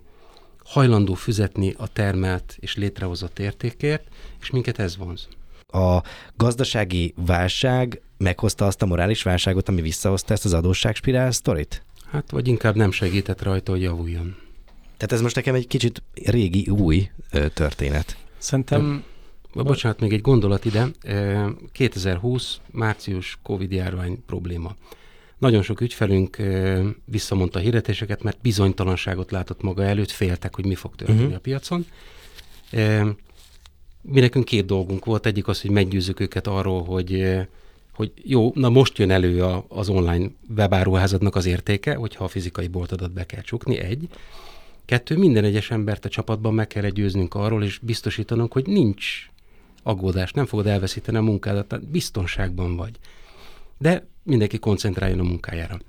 hajlandó 0.73 1.13
fizetni 1.13 1.73
a 1.77 1.87
termelt 1.87 2.57
és 2.59 2.75
létrehozott 2.75 3.39
értékért, 3.39 4.07
és 4.41 4.49
minket 4.49 4.79
ez 4.79 4.97
vonz. 4.97 5.27
A 5.67 6.01
gazdasági 6.37 7.13
válság 7.25 8.01
meghozta 8.17 8.65
azt 8.65 8.81
a 8.81 8.85
morális 8.85 9.23
válságot, 9.23 9.69
ami 9.69 9.81
visszahozta 9.81 10.33
ezt 10.33 10.45
az 10.45 10.53
adósságspirál 10.53 11.31
sztorit? 11.31 11.83
Hát, 12.11 12.31
vagy 12.31 12.47
inkább 12.47 12.75
nem 12.75 12.91
segített 12.91 13.41
rajta, 13.41 13.71
hogy 13.71 13.81
javuljon. 13.81 14.35
Tehát 14.97 15.11
ez 15.11 15.21
most 15.21 15.35
nekem 15.35 15.55
egy 15.55 15.67
kicsit 15.67 16.03
régi, 16.13 16.69
új 16.69 17.09
ö, 17.31 17.49
történet. 17.49 18.17
Szerintem... 18.37 19.03
Ja. 19.53 19.63
Bocsánat, 19.63 19.99
még 19.99 20.13
egy 20.13 20.21
gondolat 20.21 20.65
ide. 20.65 20.87
2020. 21.71 22.59
március 22.71 23.37
Covid 23.43 23.71
járvány 23.71 24.23
probléma. 24.25 24.75
Nagyon 25.43 25.61
sok 25.61 25.81
ügyfelünk 25.81 26.37
visszamondta 27.05 27.59
a 27.59 27.61
hirdetéseket, 27.61 28.23
mert 28.23 28.37
bizonytalanságot 28.41 29.31
látott 29.31 29.61
maga 29.61 29.83
előtt, 29.83 30.11
féltek, 30.11 30.55
hogy 30.55 30.65
mi 30.65 30.75
fog 30.75 30.95
történni 30.95 31.19
uh-huh. 31.19 31.35
a 31.35 31.39
piacon. 31.39 31.85
Mi 34.01 34.19
nekünk 34.19 34.45
két 34.45 34.65
dolgunk 34.65 35.05
volt. 35.05 35.25
Egyik 35.25 35.47
az, 35.47 35.61
hogy 35.61 35.71
meggyőzzük 35.71 36.19
őket 36.19 36.47
arról, 36.47 36.83
hogy 36.83 37.37
hogy 37.93 38.11
jó, 38.23 38.51
na 38.55 38.69
most 38.69 38.97
jön 38.97 39.11
elő 39.11 39.43
a, 39.43 39.65
az 39.67 39.89
online 39.89 40.31
webáruházadnak 40.55 41.35
az 41.35 41.45
értéke, 41.45 41.95
hogyha 41.95 42.23
a 42.23 42.27
fizikai 42.27 42.67
boltodat 42.67 43.11
be 43.11 43.25
kell 43.25 43.41
csukni, 43.41 43.77
egy. 43.77 44.07
Kettő, 44.85 45.17
minden 45.17 45.43
egyes 45.43 45.71
embert 45.71 46.05
a 46.05 46.09
csapatban 46.09 46.53
meg 46.53 46.67
kell 46.67 46.89
győznünk 46.89 47.33
arról, 47.33 47.63
és 47.63 47.77
biztosítanunk, 47.77 48.53
hogy 48.53 48.65
nincs 48.67 49.29
aggódás, 49.83 50.31
nem 50.31 50.45
fogod 50.45 50.67
elveszíteni 50.67 51.17
a 51.17 51.21
munkádat, 51.21 51.67
tehát 51.67 51.87
biztonságban 51.87 52.75
vagy. 52.75 52.99
De 53.83 54.07
mindenki 54.23 54.59
koncentráljon 54.59 55.19
a 55.19 55.23
munkájára. 55.23 55.79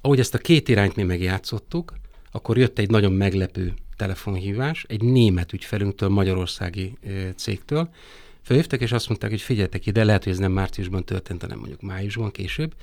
Ahogy 0.00 0.18
ezt 0.18 0.34
a 0.34 0.38
két 0.38 0.68
irányt 0.68 0.96
mi 0.96 1.02
megjátszottuk, 1.02 1.92
akkor 2.30 2.58
jött 2.58 2.78
egy 2.78 2.90
nagyon 2.90 3.12
meglepő 3.12 3.74
telefonhívás 3.96 4.84
egy 4.88 5.02
német 5.02 5.52
ügyfelünktől, 5.52 6.08
magyarországi 6.08 6.98
cégtől. 7.36 7.88
Felhívtak, 8.42 8.80
és 8.80 8.92
azt 8.92 9.08
mondták, 9.08 9.30
hogy 9.30 9.40
figyeljetek 9.40 9.86
ide, 9.86 10.04
lehet, 10.04 10.24
hogy 10.24 10.32
ez 10.32 10.38
nem 10.38 10.52
márciusban 10.52 11.04
történt, 11.04 11.40
hanem 11.40 11.58
mondjuk 11.58 11.80
májusban 11.80 12.30
később. 12.30 12.74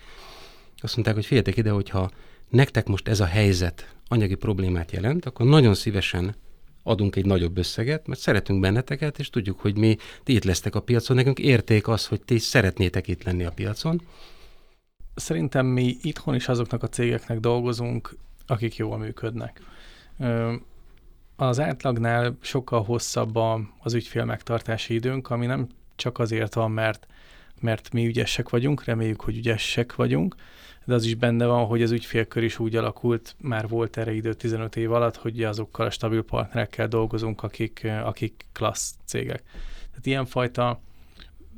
Azt 0.77 0.93
mondták, 0.93 1.15
hogy 1.15 1.25
figyeljetek 1.25 1.57
ide, 1.57 1.69
hogyha 1.69 2.11
nektek 2.49 2.87
most 2.87 3.07
ez 3.07 3.19
a 3.19 3.25
helyzet 3.25 3.95
anyagi 4.07 4.35
problémát 4.35 4.91
jelent, 4.91 5.25
akkor 5.25 5.45
nagyon 5.45 5.73
szívesen 5.73 6.35
adunk 6.83 7.15
egy 7.15 7.25
nagyobb 7.25 7.57
összeget, 7.57 8.07
mert 8.07 8.19
szeretünk 8.19 8.59
benneteket, 8.59 9.19
és 9.19 9.29
tudjuk, 9.29 9.59
hogy 9.59 9.77
mi 9.77 9.97
ti 10.23 10.33
itt 10.33 10.43
lesztek 10.43 10.75
a 10.75 10.79
piacon. 10.79 11.15
Nekünk 11.15 11.39
érték 11.39 11.87
az, 11.87 12.05
hogy 12.05 12.21
ti 12.21 12.37
szeretnétek 12.37 13.07
itt 13.07 13.23
lenni 13.23 13.43
a 13.43 13.51
piacon. 13.51 14.01
Szerintem 15.15 15.65
mi 15.65 15.97
itthon 16.01 16.35
is 16.35 16.47
azoknak 16.47 16.83
a 16.83 16.87
cégeknek 16.87 17.39
dolgozunk, 17.39 18.15
akik 18.47 18.75
jól 18.75 18.97
működnek. 18.97 19.61
Az 21.35 21.59
átlagnál 21.59 22.37
sokkal 22.41 22.83
hosszabb 22.83 23.35
az 23.79 23.93
ügyfél 23.93 24.25
megtartási 24.25 24.93
időnk, 24.93 25.29
ami 25.29 25.45
nem 25.45 25.67
csak 25.95 26.19
azért 26.19 26.53
van, 26.53 26.71
mert, 26.71 27.07
mert 27.59 27.91
mi 27.91 28.05
ügyesek 28.05 28.49
vagyunk, 28.49 28.83
reméljük, 28.83 29.21
hogy 29.21 29.37
ügyesek 29.37 29.95
vagyunk, 29.95 30.35
de 30.85 30.93
az 30.93 31.05
is 31.05 31.15
benne 31.15 31.45
van, 31.45 31.65
hogy 31.65 31.81
az 31.81 31.91
ügyfélkör 31.91 32.43
is 32.43 32.59
úgy 32.59 32.75
alakult, 32.75 33.35
már 33.41 33.67
volt 33.67 33.97
erre 33.97 34.13
idő 34.13 34.33
15 34.33 34.75
év 34.75 34.91
alatt, 34.91 35.15
hogy 35.15 35.43
azokkal 35.43 35.85
a 35.85 35.89
stabil 35.89 36.23
partnerekkel 36.23 36.87
dolgozunk, 36.87 37.43
akik, 37.43 37.87
akik 38.03 38.45
klassz 38.51 38.95
cégek. 39.05 39.43
Tehát 39.89 40.05
ilyenfajta 40.05 40.81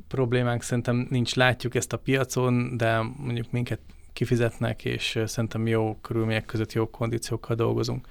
problémánk 0.08 0.62
szerintem 0.62 1.06
nincs, 1.10 1.34
látjuk 1.34 1.74
ezt 1.74 1.92
a 1.92 1.98
piacon, 1.98 2.76
de 2.76 3.00
mondjuk 3.16 3.50
minket 3.50 3.80
kifizetnek, 4.12 4.84
és 4.84 5.18
szerintem 5.24 5.66
jó 5.66 5.96
körülmények 6.00 6.44
között 6.44 6.72
jó 6.72 6.90
kondíciókkal 6.90 7.56
dolgozunk. 7.56 8.08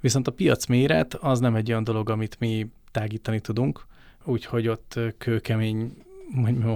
Viszont 0.00 0.26
a 0.26 0.32
piac 0.32 0.66
méret 0.66 1.14
az 1.14 1.40
nem 1.40 1.54
egy 1.54 1.70
olyan 1.70 1.84
dolog, 1.84 2.10
amit 2.10 2.36
mi 2.40 2.66
tágítani 2.90 3.40
tudunk, 3.40 3.86
úgyhogy 4.24 4.68
ott 4.68 4.98
kőkemény 5.18 5.96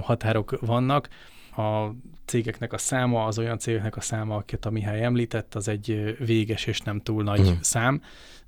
határok 0.01 0.59
vannak. 0.61 1.09
A 1.57 1.87
cégeknek 2.25 2.73
a 2.73 2.77
száma, 2.77 3.25
az 3.25 3.39
olyan 3.39 3.57
cégeknek 3.57 3.95
a 3.95 4.01
száma, 4.01 4.35
akiket 4.35 4.65
a 4.65 4.69
Mihály 4.69 5.03
említett, 5.03 5.55
az 5.55 5.67
egy 5.67 6.15
véges 6.25 6.65
és 6.65 6.79
nem 6.79 7.01
túl 7.01 7.23
nagy 7.23 7.39
uh-huh. 7.39 7.61
szám. 7.61 8.01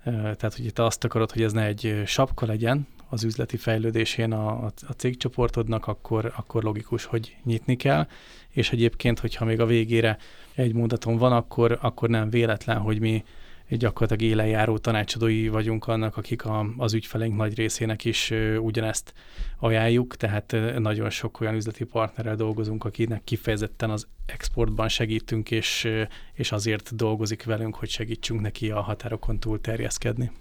Tehát, 0.03 0.55
hogy 0.55 0.65
itt 0.65 0.79
azt 0.79 1.03
akarod, 1.03 1.31
hogy 1.31 1.41
ez 1.41 1.53
ne 1.53 1.65
egy 1.65 2.01
sapka 2.05 2.45
legyen 2.45 2.87
az 3.09 3.23
üzleti 3.23 3.57
fejlődésén 3.57 4.31
a, 4.31 4.65
a 4.65 4.91
cégcsoportodnak, 4.97 5.87
akkor, 5.87 6.33
akkor 6.35 6.63
logikus, 6.63 7.05
hogy 7.05 7.35
nyitni 7.43 7.75
kell. 7.75 8.07
És 8.49 8.71
egyébként, 8.71 9.19
hogyha 9.19 9.45
még 9.45 9.59
a 9.59 9.65
végére 9.65 10.17
egy 10.55 10.73
mondaton 10.73 11.17
van, 11.17 11.31
akkor, 11.31 11.77
akkor 11.81 12.09
nem 12.09 12.29
véletlen, 12.29 12.77
hogy 12.77 12.99
mi 12.99 13.23
gyakorlatilag 13.69 14.31
élenjáró 14.31 14.77
tanácsadói 14.77 15.47
vagyunk 15.47 15.87
annak, 15.87 16.17
akik 16.17 16.45
a, 16.45 16.65
az 16.77 16.93
ügyfeleink 16.93 17.35
nagy 17.35 17.55
részének 17.55 18.05
is 18.05 18.33
ugyanezt 18.59 19.13
ajánljuk, 19.59 20.15
tehát 20.15 20.55
nagyon 20.77 21.09
sok 21.09 21.41
olyan 21.41 21.55
üzleti 21.55 21.83
partnerrel 21.83 22.35
dolgozunk, 22.35 22.85
akinek 22.85 23.23
kifejezetten 23.23 23.89
az 23.89 24.07
exportban 24.25 24.87
segítünk, 24.87 25.51
és, 25.51 25.87
és 26.33 26.51
azért 26.51 26.95
dolgozik 26.95 27.43
velünk, 27.43 27.75
hogy 27.75 27.89
segítsünk 27.89 28.41
neki 28.41 28.71
a 28.71 28.81
határokon 28.81 29.39
túl 29.39 29.61
terjeszkedni. 29.61 30.31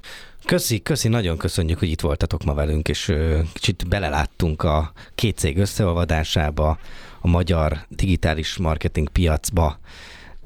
Köszi, 0.44 0.82
köszi, 0.82 1.08
nagyon 1.08 1.36
köszönjük, 1.36 1.78
hogy 1.78 1.90
itt 1.90 2.00
voltatok 2.00 2.44
ma 2.44 2.54
velünk, 2.54 2.88
és 2.88 3.12
kicsit 3.52 3.88
beleláttunk 3.88 4.62
a 4.62 4.92
két 5.14 5.36
cég 5.36 5.58
összeolvadásába, 5.58 6.78
a 7.20 7.28
magyar 7.28 7.78
digitális 7.88 8.56
marketing 8.56 9.08
piacba. 9.08 9.78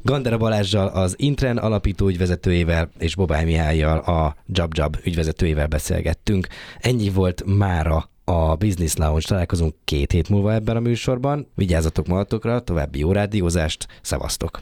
Gandera 0.03 0.37
Balázsjal, 0.37 0.87
az 0.87 1.15
Intren 1.17 1.57
alapító 1.57 2.09
ügyvezetőjével 2.09 2.89
és 2.99 3.17
Bobály 3.17 3.45
Mihályjal, 3.45 3.99
a 3.99 4.37
JabJab 4.47 4.97
ügyvezetőjével 5.05 5.67
beszélgettünk. 5.67 6.47
Ennyi 6.79 7.11
volt 7.11 7.43
mára 7.47 8.11
a 8.25 8.57
Business 8.57 8.95
Lounge. 8.95 9.27
Találkozunk 9.27 9.75
két 9.85 10.13
hét 10.13 10.29
múlva 10.29 10.53
ebben 10.53 10.77
a 10.77 10.81
műsorban. 10.81 11.47
Vigyázzatok 11.55 12.07
magatokra, 12.07 12.61
további 12.61 12.99
jó 12.99 13.13
rádiózást, 13.13 13.87
szevasztok! 14.03 14.61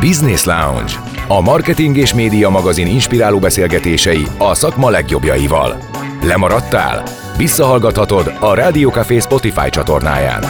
Business 0.00 0.44
Lounge. 0.44 0.92
A 1.28 1.40
marketing 1.40 1.96
és 1.96 2.14
média 2.14 2.48
magazin 2.48 2.86
inspiráló 2.86 3.38
beszélgetései 3.38 4.24
a 4.38 4.54
szakma 4.54 4.90
legjobbjaival. 4.90 5.76
Lemaradtál? 6.22 7.02
Visszahallgathatod 7.36 8.32
a 8.40 8.54
Rádiókafé 8.54 9.18
Spotify 9.18 9.70
csatornáján. 9.70 10.42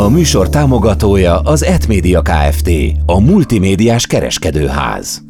A 0.00 0.08
műsor 0.08 0.48
támogatója 0.48 1.38
az 1.38 1.64
Etmédia 1.64 2.22
Kft. 2.22 2.70
A 3.06 3.20
multimédiás 3.20 4.06
kereskedőház. 4.06 5.29